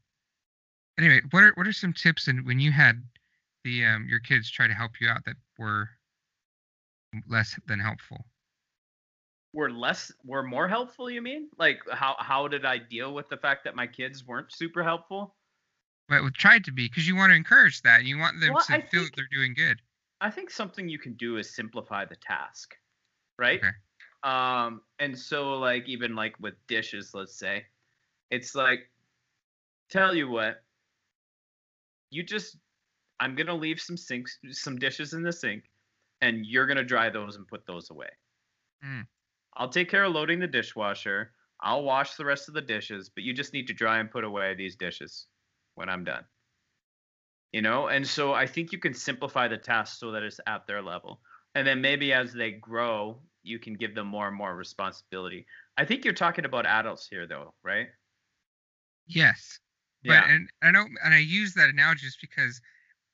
[0.97, 3.03] anyway, what are what are some tips and when you had
[3.63, 5.89] the um, your kids try to help you out that were
[7.27, 8.25] less than helpful?
[9.53, 11.09] Were less, were more helpful.
[11.09, 11.49] You mean?
[11.59, 15.35] Like how how did I deal with the fact that my kids weren't super helpful?
[16.11, 18.03] Well, it tried to be because you want to encourage that.
[18.03, 19.81] You want them Well, to I feel think- that they're doing good.
[20.19, 22.75] I think something you can do is simplify the task,
[23.39, 23.59] right?
[23.59, 23.71] Okay.
[24.23, 27.65] Um, and so like even like with dishes, let's say,
[28.29, 28.91] it's like,
[29.89, 30.63] tell you what,
[32.11, 32.57] you just,
[33.19, 35.63] I'm gonna leave some sinks, some dishes in the sink,
[36.21, 38.09] and you're gonna dry those and put those away.
[38.85, 39.07] Mm.
[39.55, 41.33] I'll take care of loading the dishwasher.
[41.61, 44.23] I'll wash the rest of the dishes, but you just need to dry and put
[44.23, 45.25] away these dishes
[45.81, 46.25] when I'm done.
[47.51, 50.67] You know, and so I think you can simplify the task so that it's at
[50.67, 51.21] their level.
[51.53, 55.45] And then maybe as they grow, you can give them more and more responsibility.
[55.77, 57.89] I think you're talking about adults here though, right?
[59.07, 59.59] Yes.
[60.05, 62.61] But and I know and I use that analogy just because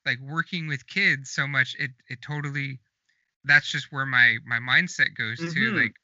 [0.06, 2.80] like working with kids so much it it totally
[3.44, 5.74] that's just where my my mindset goes to Mhm.
[5.74, 5.94] like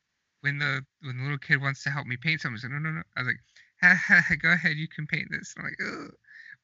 [0.43, 2.79] when the when the little kid wants to help me paint something I said, no
[2.79, 3.41] no no I was like
[3.83, 6.13] ha, ha, ha, go ahead you can paint this I'm like Ugh.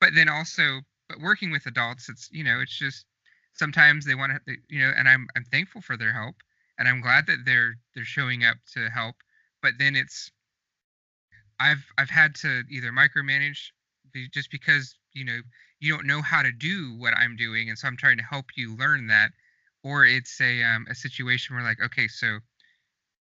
[0.01, 3.05] But then also but working with adults it's you know it's just
[3.55, 6.36] sometimes they want to you know and I'm I'm thankful for their help
[6.78, 9.16] and I'm glad that they're they're showing up to help
[9.62, 10.30] but then it's
[11.61, 13.70] I've I've had to either micromanage
[14.32, 15.40] just because you know
[15.80, 18.46] you don't know how to do what I'm doing, and so I'm trying to help
[18.57, 19.30] you learn that,
[19.82, 22.38] or it's a um, a situation where like okay, so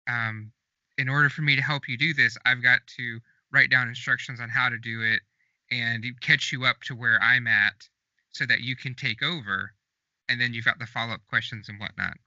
[0.09, 0.51] um,
[0.97, 3.19] in order for me to help you do this, I've got to
[3.51, 5.21] write down instructions on how to do it
[5.71, 7.87] and catch you up to where I'm at,
[8.31, 9.71] so that you can take over,
[10.29, 12.17] and then you've got the follow up questions and whatnot.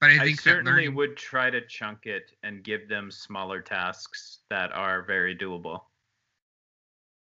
[0.00, 3.10] But I I, think that certainly learning, would try to chunk it and give them
[3.10, 5.80] smaller tasks that are very doable.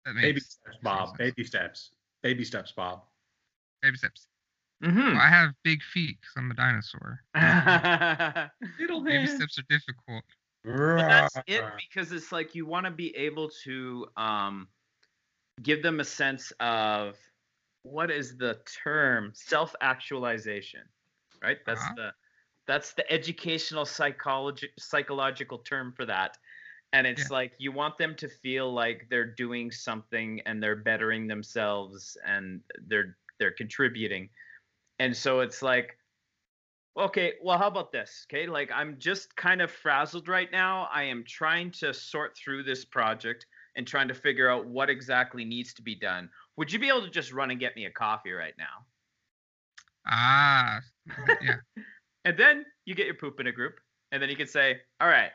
[0.06, 1.08] that Baby steps, Bob.
[1.08, 1.18] sense.
[1.18, 1.90] Baby steps.
[2.22, 3.02] Baby steps, Bob.
[3.82, 4.28] baby steps.
[4.84, 4.98] Mm-hmm.
[4.98, 7.20] Well, I have big feet because I'm a dinosaur.
[8.80, 10.24] Little Baby steps are difficult.
[10.64, 14.68] But that's it because it's like you want to be able to um,
[15.62, 17.18] give them a sense of
[17.82, 20.82] what is the term self actualization,
[21.42, 21.58] right?
[21.66, 21.96] That's Uh-huh.
[21.96, 22.12] the
[22.66, 26.38] that's the educational psychology psychological term for that.
[26.92, 27.30] And it's Yeah.
[27.30, 32.62] like you want them to feel like they're doing something and they're bettering themselves and
[32.86, 34.30] they're they're contributing.
[35.00, 35.98] And so it's like
[36.96, 38.26] Okay, well, how about this?
[38.28, 40.84] Okay, like I'm just kind of frazzled right now.
[40.92, 43.46] I am trying to sort through this project
[43.76, 46.28] and trying to figure out what exactly needs to be done.
[46.56, 48.86] Would you be able to just run and get me a coffee right now?
[50.06, 50.80] Ah,
[51.42, 51.56] yeah.
[52.26, 53.76] And then you get your poop in a group,
[54.12, 55.30] and then you can say, All right,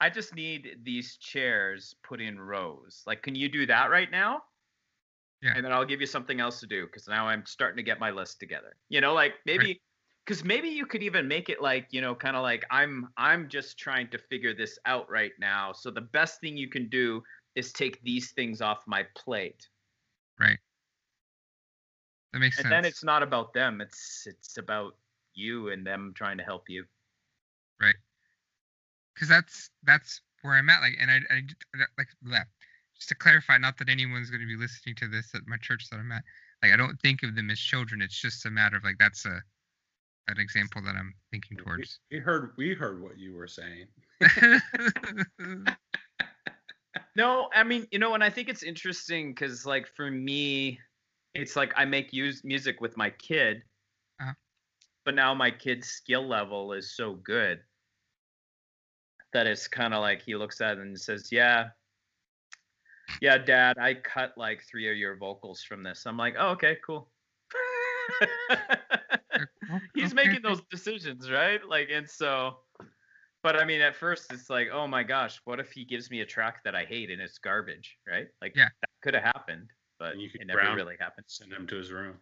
[0.00, 3.02] I just need these chairs put in rows.
[3.06, 4.42] Like, can you do that right now?
[5.42, 5.52] Yeah.
[5.56, 7.98] And then I'll give you something else to do because now I'm starting to get
[7.98, 8.76] my list together.
[8.88, 9.80] You know, like maybe
[10.26, 13.48] because maybe you could even make it like you know kind of like i'm i'm
[13.48, 17.22] just trying to figure this out right now so the best thing you can do
[17.54, 19.68] is take these things off my plate
[20.38, 20.58] Right.
[22.34, 22.70] That makes and sense.
[22.70, 24.96] then it's not about them it's it's about
[25.34, 26.84] you and them trying to help you
[27.80, 27.96] right
[29.14, 30.80] because that's that's where I'm at.
[30.80, 31.42] Like, and i, I
[31.98, 32.46] like that.
[32.94, 35.88] Just to clarify, not that anyone's going to be listening to this at my church
[35.90, 36.22] that I'm at.
[36.62, 38.00] Like, I don't think of them as children.
[38.00, 39.42] It's just a matter of like that's a
[40.28, 42.00] an example that I'm thinking We, towards.
[42.10, 43.86] we heard we heard what you were saying.
[47.14, 50.78] no i mean you know and i think it's interesting because like for me
[51.34, 53.62] it's like i make use music with my kid
[54.20, 54.32] Uh-huh.
[55.04, 57.60] but now my kid's skill level is so good
[59.34, 61.68] that it's kind of like he looks at it and says yeah
[63.20, 66.76] yeah dad i cut like three of your vocals from this i'm like oh okay
[66.84, 67.10] cool
[69.94, 72.56] he's making those decisions right like and so
[73.42, 76.20] but i mean at first it's like oh my gosh what if he gives me
[76.20, 78.68] a track that i hate and it's garbage right like Yeah.
[78.82, 79.68] that could have happened
[79.98, 82.16] but And you could it never ground- really happened Send him to his room.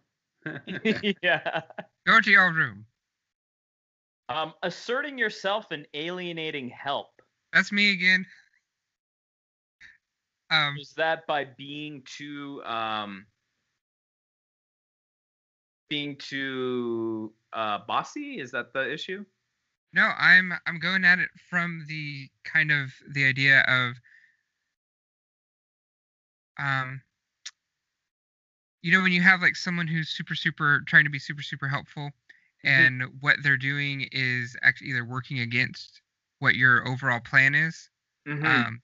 [1.23, 1.61] yeah
[2.05, 2.85] Go to your room.
[4.29, 7.21] um asserting yourself and alienating help
[7.53, 8.25] That's me again.
[10.51, 13.25] Um, is that by being too um
[15.89, 19.25] being too uh bossy is that the issue
[19.93, 23.95] No, I'm I'm going at it from the kind of the idea of
[26.57, 27.01] um
[28.81, 31.67] you know when you have like someone who's super super trying to be super super
[31.67, 32.11] helpful
[32.63, 32.87] Mhm.
[32.87, 36.01] and what they're doing is actually either working against
[36.39, 37.89] what your overall plan is,
[38.25, 38.65] Mhm.
[38.65, 38.81] um,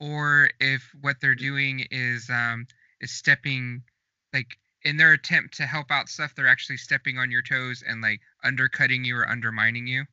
[0.00, 2.66] or if what they're doing is um,
[3.00, 3.82] is stepping
[4.32, 8.00] like in their attempt to help out stuff, they're actually stepping on your toes and
[8.02, 10.06] like undercutting you or undermining you.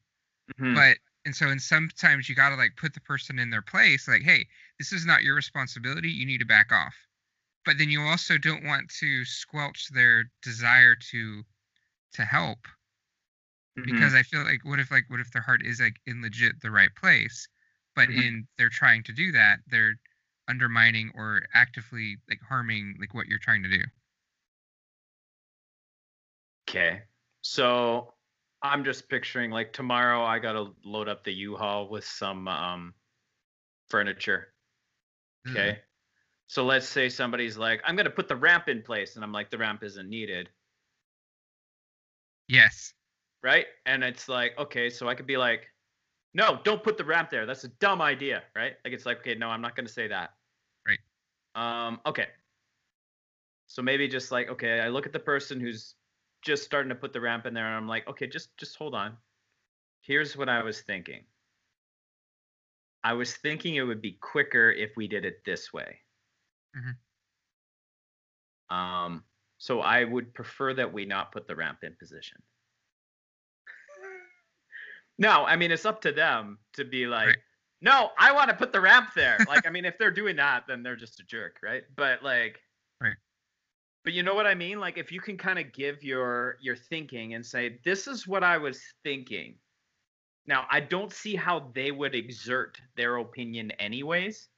[0.59, 0.82] Mhm.
[0.82, 4.24] But and so and sometimes you gotta like put the person in their place, like,
[4.24, 4.49] hey,
[4.80, 6.09] this is not your responsibility.
[6.11, 6.95] You need to back off.
[7.65, 11.45] But then you also don't want to squelch their desire to
[12.13, 12.67] to help
[13.76, 13.86] Mhm.
[13.86, 16.61] because I feel like what if like what if their heart is like in legit
[16.61, 17.47] the right place,
[17.95, 18.11] but Mhm.
[18.11, 19.95] in they're trying to do that, they're
[20.47, 23.84] undermining or actively like harming like what you're trying to do.
[26.72, 27.01] Okay.
[27.41, 28.13] So
[28.61, 32.93] I'm just picturing like tomorrow I gotta load up the U-Haul with some um
[33.89, 34.53] furniture.
[35.47, 35.51] Ugh.
[35.51, 35.80] Okay.
[36.47, 39.49] So let's say somebody's like, I'm gonna put the ramp in place, and I'm like,
[39.49, 40.49] the ramp isn't needed,
[42.47, 42.93] Yes.
[43.43, 43.65] right?
[43.86, 45.67] And it's like, okay, so I could be like,
[46.34, 47.45] no, don't put the ramp there.
[47.45, 48.74] That's a dumb idea, right?
[48.86, 50.32] Like it's like, okay, no, I'm not gonna say that.
[50.88, 50.99] Right.
[51.55, 52.28] Um, okay.
[53.67, 55.95] So maybe just like, okay, I look at the person who's
[56.41, 58.95] just starting to put the ramp in there, and I'm like, okay, just just hold
[58.95, 59.17] on.
[60.01, 61.23] Here's what I was thinking.
[63.03, 65.99] I was thinking it would be quicker if we did it this way.
[66.75, 66.95] Mhm.
[68.75, 69.23] Um,
[69.57, 72.41] so I would prefer that we not put the ramp in position.
[75.17, 77.37] no, I mean it's up to them to be like, Right.
[77.81, 79.37] no, I want to put the ramp there.
[79.47, 81.83] like, I mean, if they're doing that, then they're just a jerk, right?
[81.95, 82.59] But like.
[84.03, 84.79] But you know what I mean?
[84.79, 88.43] Like, if you can kind of give your your thinking and say, this is what
[88.43, 89.55] I was thinking.
[90.47, 94.49] Now, I don't see how they would exert their opinion anyways.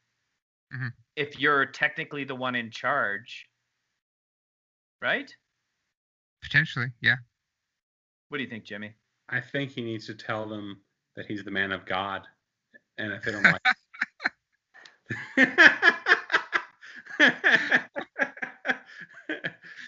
[0.73, 0.93] Mhm.
[1.15, 3.49] If you're technically the one in charge,
[5.01, 5.35] right?
[6.41, 7.17] Potentially, yeah.
[8.29, 8.93] What do you think, Jimmy?
[9.29, 10.81] I think he needs to tell them
[11.15, 12.27] that he's the man of God,
[12.97, 13.61] and if they don't like,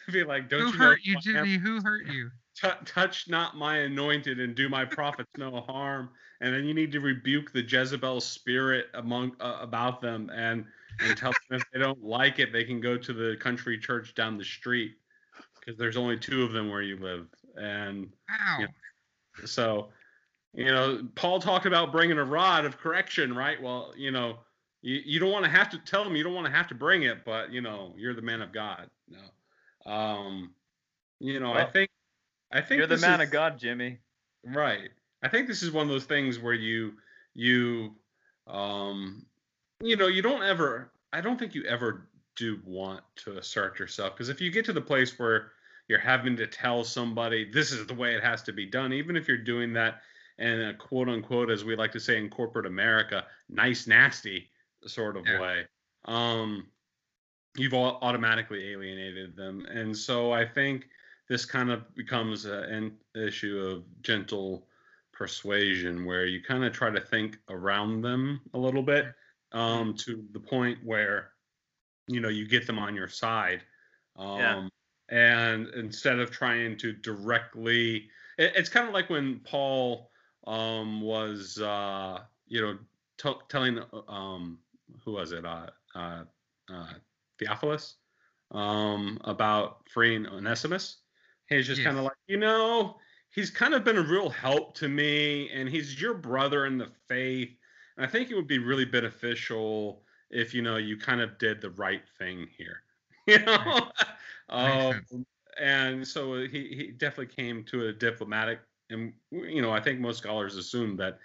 [0.12, 1.22] be like, don't Who you hurt know you, am?
[1.22, 1.58] Jimmy?
[1.58, 2.30] Who hurt you?
[2.56, 6.92] Tou- touch not my anointed and do my prophets no harm and then you need
[6.94, 10.66] to rebuke the jezebel spirit among uh, about them and
[11.02, 14.16] and tell them if they don't like it they can go to the country church
[14.16, 14.94] down the street
[15.60, 17.28] because there's only two of them where you live
[17.58, 18.60] and Wow.
[18.62, 19.46] Yeah.
[19.46, 19.90] so
[20.54, 24.38] you know paul talked about bringing a rod of correction right well you know
[24.82, 26.76] you, you don't want to have to tell them you don't want to have to
[26.76, 29.20] bring it but you know you're the man of god no
[29.86, 30.54] um
[31.20, 31.90] you know i think
[32.52, 34.00] i think You're the man is- of God, Jimmy.
[34.44, 34.90] Right.
[35.24, 36.94] I think this is one of those things where you
[37.34, 37.96] you
[38.48, 39.26] um
[39.84, 44.14] you know, you don't ever I don't think you ever do want to assert yourself
[44.14, 45.52] because if you get to the place where
[45.88, 49.16] you're having to tell somebody this is the way it has to be done, even
[49.16, 50.02] if you're doing that
[50.38, 54.50] in a quote unquote, as we like to say in corporate America, nice nasty
[54.86, 55.40] sort of Yeah.
[55.40, 55.68] way,
[56.06, 56.68] um,
[57.56, 59.66] you've au- automatically alienated them.
[59.66, 60.90] And so I think
[61.28, 64.68] this kind of becomes an issue of gentle
[65.12, 69.14] persuasion where you kind of try to think around them a little bit
[69.54, 71.32] um, to the point where
[72.08, 73.64] you know you get them on your side
[74.18, 74.68] um, Yeah.
[75.10, 80.12] and instead of trying to directly it, it's kind of like when paul
[80.48, 82.78] um, was uh, you know
[83.18, 83.80] t- telling
[84.10, 84.60] um,
[85.04, 86.24] who was it uh, uh,
[86.72, 86.94] uh,
[87.40, 87.96] theophilus
[88.52, 90.98] um, about freeing onesimus.
[91.48, 92.98] He's just kind of like you know
[93.30, 96.88] he's kind of been a real help to me and he's your brother in the
[97.08, 97.50] faith
[97.98, 101.62] and i think it would be really beneficial if you know you kind of did
[101.62, 102.82] the right thing here.
[103.28, 103.88] You know?
[104.50, 105.02] Um,
[105.60, 108.60] and so he, he definitely came to a diplomatic
[108.92, 111.18] and you know i think most scholars assume that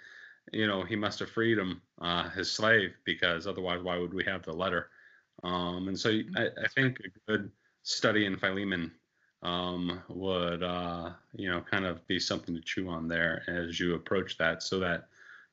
[0.51, 4.23] you know he must have freed him uh, his slave because otherwise why would we
[4.23, 4.89] have the letter
[5.43, 7.51] um, and so I, I think a good
[7.83, 8.91] study in philemon
[9.43, 13.95] um, would uh, you know kind of be something to chew on there as you
[13.95, 15.07] approach that so that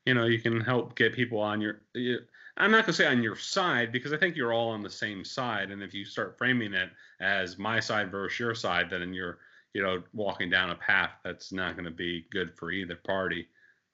[0.05, 2.18] you know you can help get people on your you,
[2.57, 4.91] i'm not going to say on your side because i think you're all on the
[4.91, 5.70] same side.
[5.70, 9.39] And if you start framing it as my side versus your side then you're
[9.74, 13.49] you know walking down a path that's not going to be good for either party.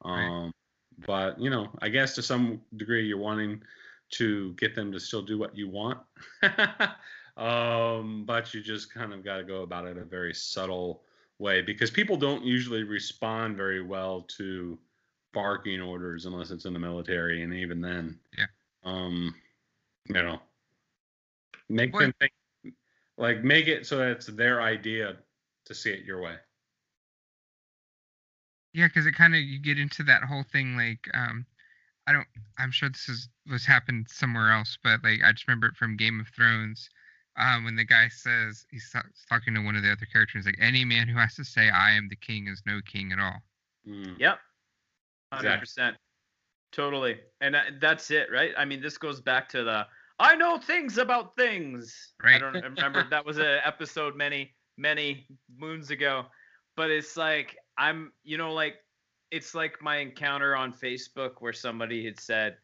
[0.05, 0.27] Right.
[0.27, 0.53] um,
[1.07, 3.61] but you know i guess to some degree you're wanting
[4.11, 5.99] to get them to still do what you want.
[7.37, 11.03] Um, but you just kind of got to go about it a very subtle
[11.41, 14.79] way because people don't usually respond very well to
[15.33, 18.47] barking orders unless it's in the military and even then Yeah.
[18.85, 19.35] um
[20.07, 20.39] you know
[21.69, 22.33] make them think
[23.19, 25.17] like make it so that it's their idea
[25.65, 26.37] to see it your way.
[28.75, 31.47] Yeah, because it kind of you get into that whole thing like um,
[32.07, 32.27] I don't.
[32.59, 35.97] I'm sure this is was happened somewhere else, but like I just remember it from
[35.97, 36.89] Game of Thrones,
[37.39, 40.59] um, when the guy says he's ta- talking to one of the other characters, like
[40.61, 43.43] any man who has to say I am the king is no king at all.
[43.89, 44.19] Mm.
[44.19, 44.39] Yep.
[45.33, 45.61] Hundred Exactly.
[45.61, 45.97] percent.
[46.73, 47.21] Totally.
[47.41, 48.53] And that- that's it, right?
[48.57, 49.87] I mean, this goes back to the
[50.21, 52.13] I know things about things.
[52.23, 55.27] I don't remember that was an episode many many
[55.57, 56.27] moons ago,
[56.77, 58.77] but it's like I'm, you know, like
[59.31, 62.57] it's like my encounter on Facebook where somebody had said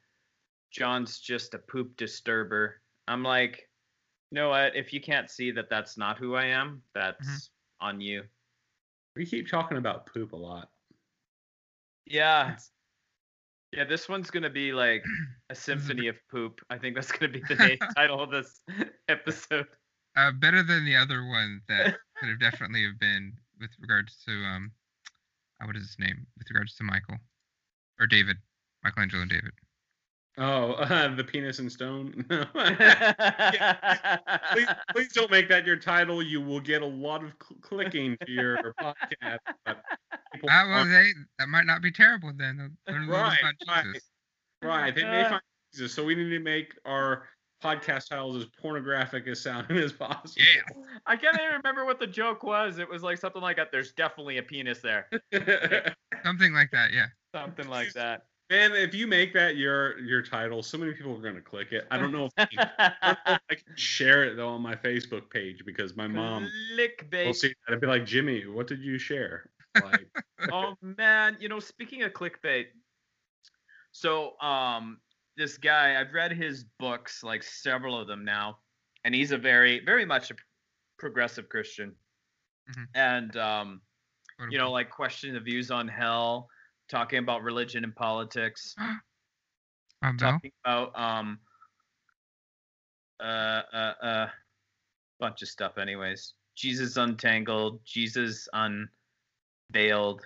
[0.71, 2.81] John's just a poop disturber.
[3.09, 3.69] I'm like,
[4.31, 4.77] you know what?
[4.77, 7.51] If you can't see that that's not who I am, that's
[7.81, 8.23] on you.
[9.17, 10.69] We keep talking about poop a lot.
[12.07, 12.57] Yeah.
[13.73, 15.05] Yeah, this one's gonna be like
[15.51, 16.61] a symphony of poop.
[16.71, 18.61] I think that's gonna be the name, title of this
[19.09, 19.67] episode.
[20.17, 24.33] Uh, better than the other one that could have definitely have been with regards to
[24.33, 24.73] um,
[25.61, 26.27] uh, what is his name?
[26.39, 27.17] With regards to Michael
[27.99, 28.37] or David,
[28.85, 29.53] Michelangelo and David.
[30.39, 32.25] Oh, uh, the penis and stone.
[34.53, 36.23] please, please don't make that your title.
[36.23, 39.39] You will get a lot of cl- clicking to your podcast.
[39.67, 39.83] but
[40.33, 42.77] people Ah, well, they that might not be terrible then.
[42.87, 43.85] They'll learn a little Right, about right.
[43.87, 44.03] Jesus.
[44.63, 45.43] right, they may Uh, find
[45.75, 47.29] Jesus, so we need to make our
[47.63, 50.43] podcast titles as pornographic as sounding as possible.
[50.43, 50.63] Yeah.
[51.07, 52.79] I can't even remember what the joke was.
[52.79, 53.73] It was like something like that.
[53.73, 55.09] There's definitely a penis there.
[56.25, 57.07] Something like that, yeah.
[57.35, 58.27] Something like that.
[58.51, 61.87] Man, if you make that your your title, so many people are gonna click it.
[61.91, 64.49] I don't know if I, can, I, don't know if I can share it though
[64.49, 67.27] on my Facebook page because my mom clickbait.
[67.27, 69.49] will see that and be like, Jimmy, what did you share?
[69.77, 70.09] Like,
[70.53, 72.67] oh man, you know, speaking of clickbait,
[73.93, 74.99] so um,
[75.37, 78.59] this guy, I've read his books, like several of them now,
[79.05, 80.35] and he's a very, very much a
[81.01, 81.97] progressive Christian,
[82.69, 82.89] Mhm.
[82.95, 83.83] and um,
[84.51, 86.49] you know, like questioning the views on hell,
[86.89, 88.75] talking about religion and politics,
[90.19, 91.41] talking about um,
[93.21, 94.31] uh, uh, uh,
[95.19, 96.35] bunch of stuff, anyways.
[96.57, 98.49] Jesus untangled, Jesus
[99.73, 100.23] unveiled,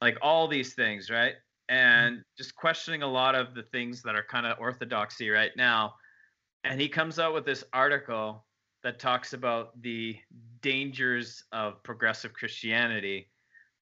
[0.00, 1.34] like all these things, right?
[1.68, 5.96] And just questioning a lot of the things that are kind of orthodoxy right now.
[6.64, 8.45] And he comes out with this article
[8.86, 10.16] that talks about the
[10.62, 13.26] dangers of progressive Christianity.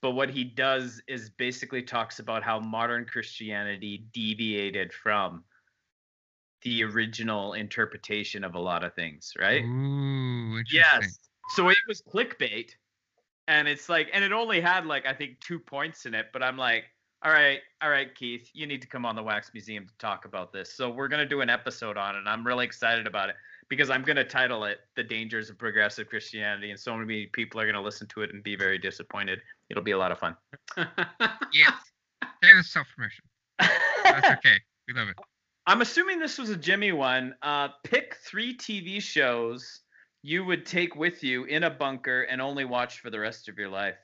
[0.00, 5.44] But what he does is basically talks about how modern Christianity deviated from
[6.62, 9.62] the original interpretation of a lot of things, right?
[9.62, 10.62] Ooh.
[10.72, 11.18] Yes.
[11.50, 12.70] So it was clickbait,
[13.46, 16.42] and it's like, and it only had like I think two points in it, but
[16.42, 16.84] I'm like,
[17.22, 20.24] all right, all right, Keith, you need to come on the Wax Museum to talk
[20.24, 20.72] about this.
[20.72, 22.20] So we're gonna do an episode on it.
[22.20, 23.36] and I'm really excited about it
[23.68, 27.66] because I'm gonna title it "The Dangers of Progressive Christianity," and so many people are
[27.66, 29.40] gonna listen to it and be very disappointed.
[29.70, 30.36] It'll be a lot of fun.
[31.52, 31.72] Yes.
[32.20, 33.24] That was self promotion.
[33.58, 34.58] That's okay.
[34.88, 35.16] We love it.
[35.66, 37.34] I'm assuming this was a Jimmy one.
[37.42, 39.80] Uh, pick three TV shows
[40.22, 43.58] you would take with you in a bunker and only watch for the rest of
[43.58, 43.94] your life.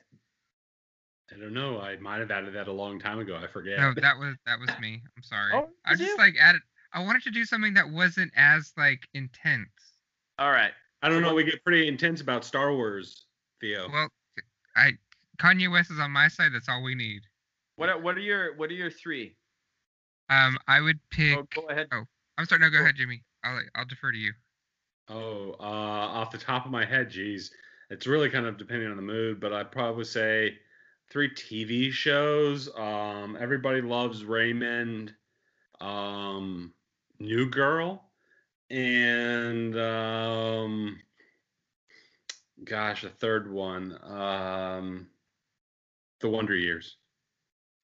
[1.33, 1.79] I don't know.
[1.79, 3.39] I might have added that a long time ago.
[3.41, 3.77] I forget.
[3.79, 5.01] No, that was that was me.
[5.15, 5.53] I'm sorry.
[5.53, 6.17] Oh, I just you?
[6.17, 6.61] like added.
[6.93, 9.69] I wanted to do something that wasn't as like intense.
[10.39, 10.71] All right.
[11.01, 11.33] I don't know.
[11.33, 13.25] We get pretty intense about Star Wars,
[13.59, 13.89] Theo.
[13.91, 14.09] Well,
[14.75, 14.91] I
[15.39, 16.51] Kanye West is on my side.
[16.53, 17.21] That's all we need.
[17.77, 19.35] What are, what are your what are your three?
[20.29, 21.37] Um, I would pick.
[21.37, 21.87] Oh, go ahead.
[21.91, 22.03] Oh,
[22.37, 22.61] I'm sorry.
[22.61, 22.83] No, go Go.
[22.83, 23.23] ahead, Jimmy.
[23.43, 24.33] I'll I'll defer to you.
[25.09, 27.51] Oh, uh, off the top of my head, geez,
[27.89, 30.57] it's really kind of depending on the mood, but I'd probably say
[31.09, 32.69] three TV shows.
[32.77, 35.13] Um, Everybody Loves Raymond,
[35.81, 36.73] um,
[37.21, 38.03] New Girl,
[38.69, 40.99] and um,
[42.63, 45.07] gosh, a third one, um,
[46.19, 46.97] The Wonder Years.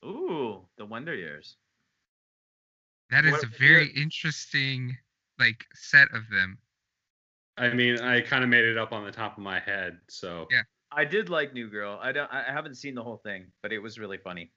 [0.06, 1.58] Ooh, the Wonder Years.
[3.10, 4.98] That is What- a very year- interesting
[5.40, 6.58] like set of them.
[7.58, 10.48] I mean, I kind of made it up on the top of my head, so
[10.52, 10.64] Yeah.
[10.92, 12.00] I did like New Girl.
[12.02, 12.32] I don't.
[12.32, 14.52] I haven't seen the whole thing, but it was really funny.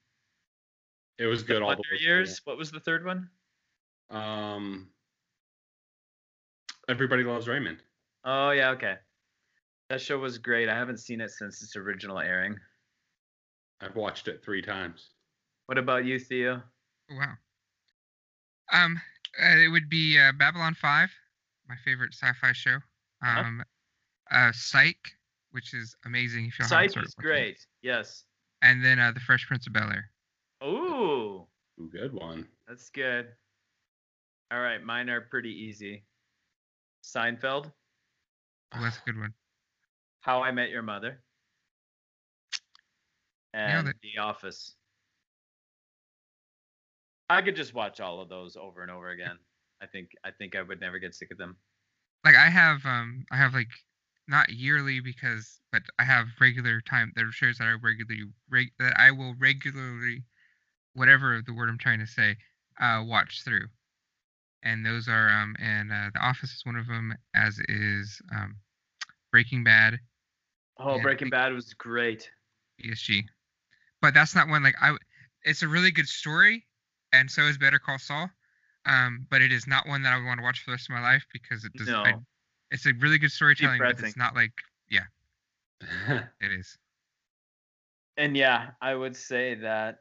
[1.17, 1.99] it was good the all Wonder the way.
[1.99, 2.07] through.
[2.07, 2.41] Years.
[2.45, 3.29] What was the third one?
[4.11, 4.89] Um,
[6.89, 7.77] Everybody Loves Raymond.
[8.25, 8.95] Oh yeah, okay.
[9.89, 10.69] That show was great.
[10.69, 12.57] I haven't seen it since its original airing.
[13.81, 15.09] I've watched it three times.
[15.65, 16.61] What about you, Theo?
[17.09, 17.33] Oh, wow.
[18.71, 18.99] Um,
[19.41, 21.09] uh, it would be uh, Babylon Five,
[21.67, 22.77] my favorite sci-fi show.
[23.23, 23.39] Uh-huh.
[23.39, 23.63] Um,
[24.31, 24.97] uh, Psych,
[25.51, 27.65] which is amazing if you haven't Psych is watching great.
[27.81, 28.23] Yes.
[28.61, 30.09] And then uh, The Fresh Prince of Bel Air.
[30.63, 31.47] Ooh,
[31.79, 32.47] Ooh, good one.
[32.67, 33.27] that's good.
[34.51, 36.03] All right, mine are pretty easy.
[37.03, 37.71] Seinfeld,
[38.73, 39.33] Oh, that's a good one.
[40.21, 41.19] How I Met Your Mother,
[43.53, 43.93] and.
[44.01, 44.75] The Office.
[47.29, 49.37] I could just watch all of those over and over again.
[49.81, 51.55] I think I think I would never get sick of them.
[52.25, 53.69] Like I have um I have like
[54.27, 58.71] not yearly because but I have regular time there are shows that I regularly reg,
[58.79, 60.23] that I will regularly
[60.93, 62.35] whatever the word I'm trying to say
[62.81, 63.67] uh watch through.
[64.63, 68.57] And those are um and uh, The Office is one of them as is um
[69.31, 69.99] Breaking Bad,
[70.77, 72.29] Oh, Yeah, Breaking Bad was great.
[72.83, 73.23] ESG.
[74.01, 74.95] But that's not one like I
[75.43, 76.65] it's a really good story
[77.13, 78.29] and so is Better Call Saul.
[78.85, 80.89] Um but it is not one that I would want to watch for the rest
[80.89, 82.03] of my life because it does No.
[82.03, 82.13] I,
[82.71, 84.53] it's a really good storytelling but it's not like
[84.89, 85.05] yeah,
[86.41, 86.77] it is.
[88.17, 89.99] And yeah, I would say that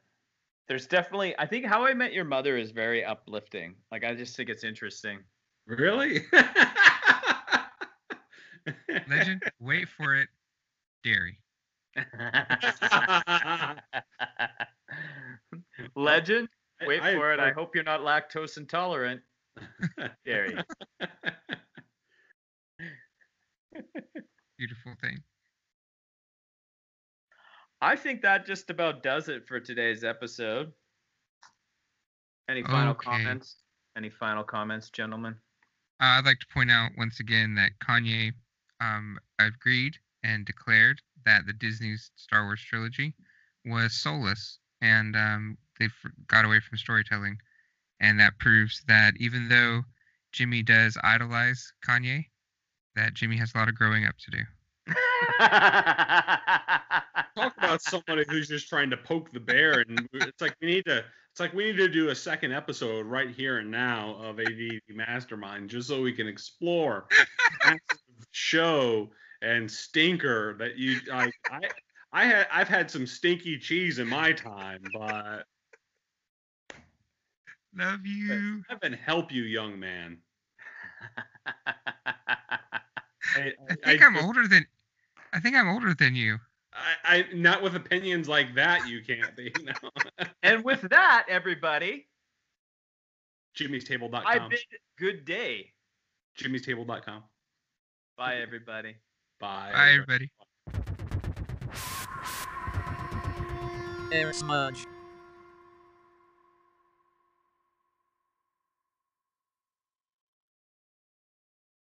[0.71, 3.75] there's definitely I think How I Met Your Mother is very uplifting.
[3.91, 5.19] Like I just think it's interesting.
[5.67, 6.25] really?
[9.09, 10.29] Legend, wait for it.
[11.03, 11.41] Dairy.
[15.97, 16.49] Legend,
[16.87, 17.41] wait I- for it.
[17.41, 19.21] I hope you're not lactose intolerant.
[20.25, 20.57] Dairy.
[24.57, 25.19] Beautiful thing.
[27.81, 30.73] I think that just about does it for today's episode.
[32.49, 33.11] Any final Okay.
[33.11, 33.57] comments?
[33.97, 35.35] Any final comments, gentlemen?
[36.01, 38.33] Uh, I'd like to point out once again that Kanye
[38.81, 43.15] um, agreed and declared that the Disney's Star Wars trilogy
[43.65, 45.89] was soulless and um, they
[46.27, 47.39] got away from storytelling.
[48.01, 49.83] And that proves that even though
[50.33, 52.27] Jimmy does idolize Kanye,
[52.97, 54.43] that Jimmy has a lot of growing up to do.
[57.37, 60.85] Talk about somebody who's just trying to poke the bear, and it's like we need
[60.87, 61.05] to.
[61.31, 64.81] It's like we need to do a second episode right here and now of ADD
[64.89, 67.07] Mastermind, just so we can explore
[68.33, 69.11] show
[69.43, 71.35] and stinker that you like.
[71.51, 71.61] I
[72.13, 75.45] I had I've had some stinky cheese in my time, but
[77.77, 78.65] Love you.
[78.69, 80.19] heaven help you, young man.
[83.37, 84.67] I, I think I, am older than.
[85.33, 86.39] I think I'm older than you.
[86.73, 88.89] I, I not with opinions like that.
[88.89, 89.53] You can't be.
[89.63, 90.27] No.
[90.43, 92.07] and with that, everybody,
[93.57, 94.23] Jimmy'sTable.com.
[94.27, 94.61] I bid
[94.99, 95.73] good day.
[96.39, 97.23] Jimmy'sTable.com.
[98.17, 98.97] Bye, everybody.
[99.39, 99.71] Bye.
[99.73, 100.31] Bye, everybody.
[104.13, 104.87] Air Smudge.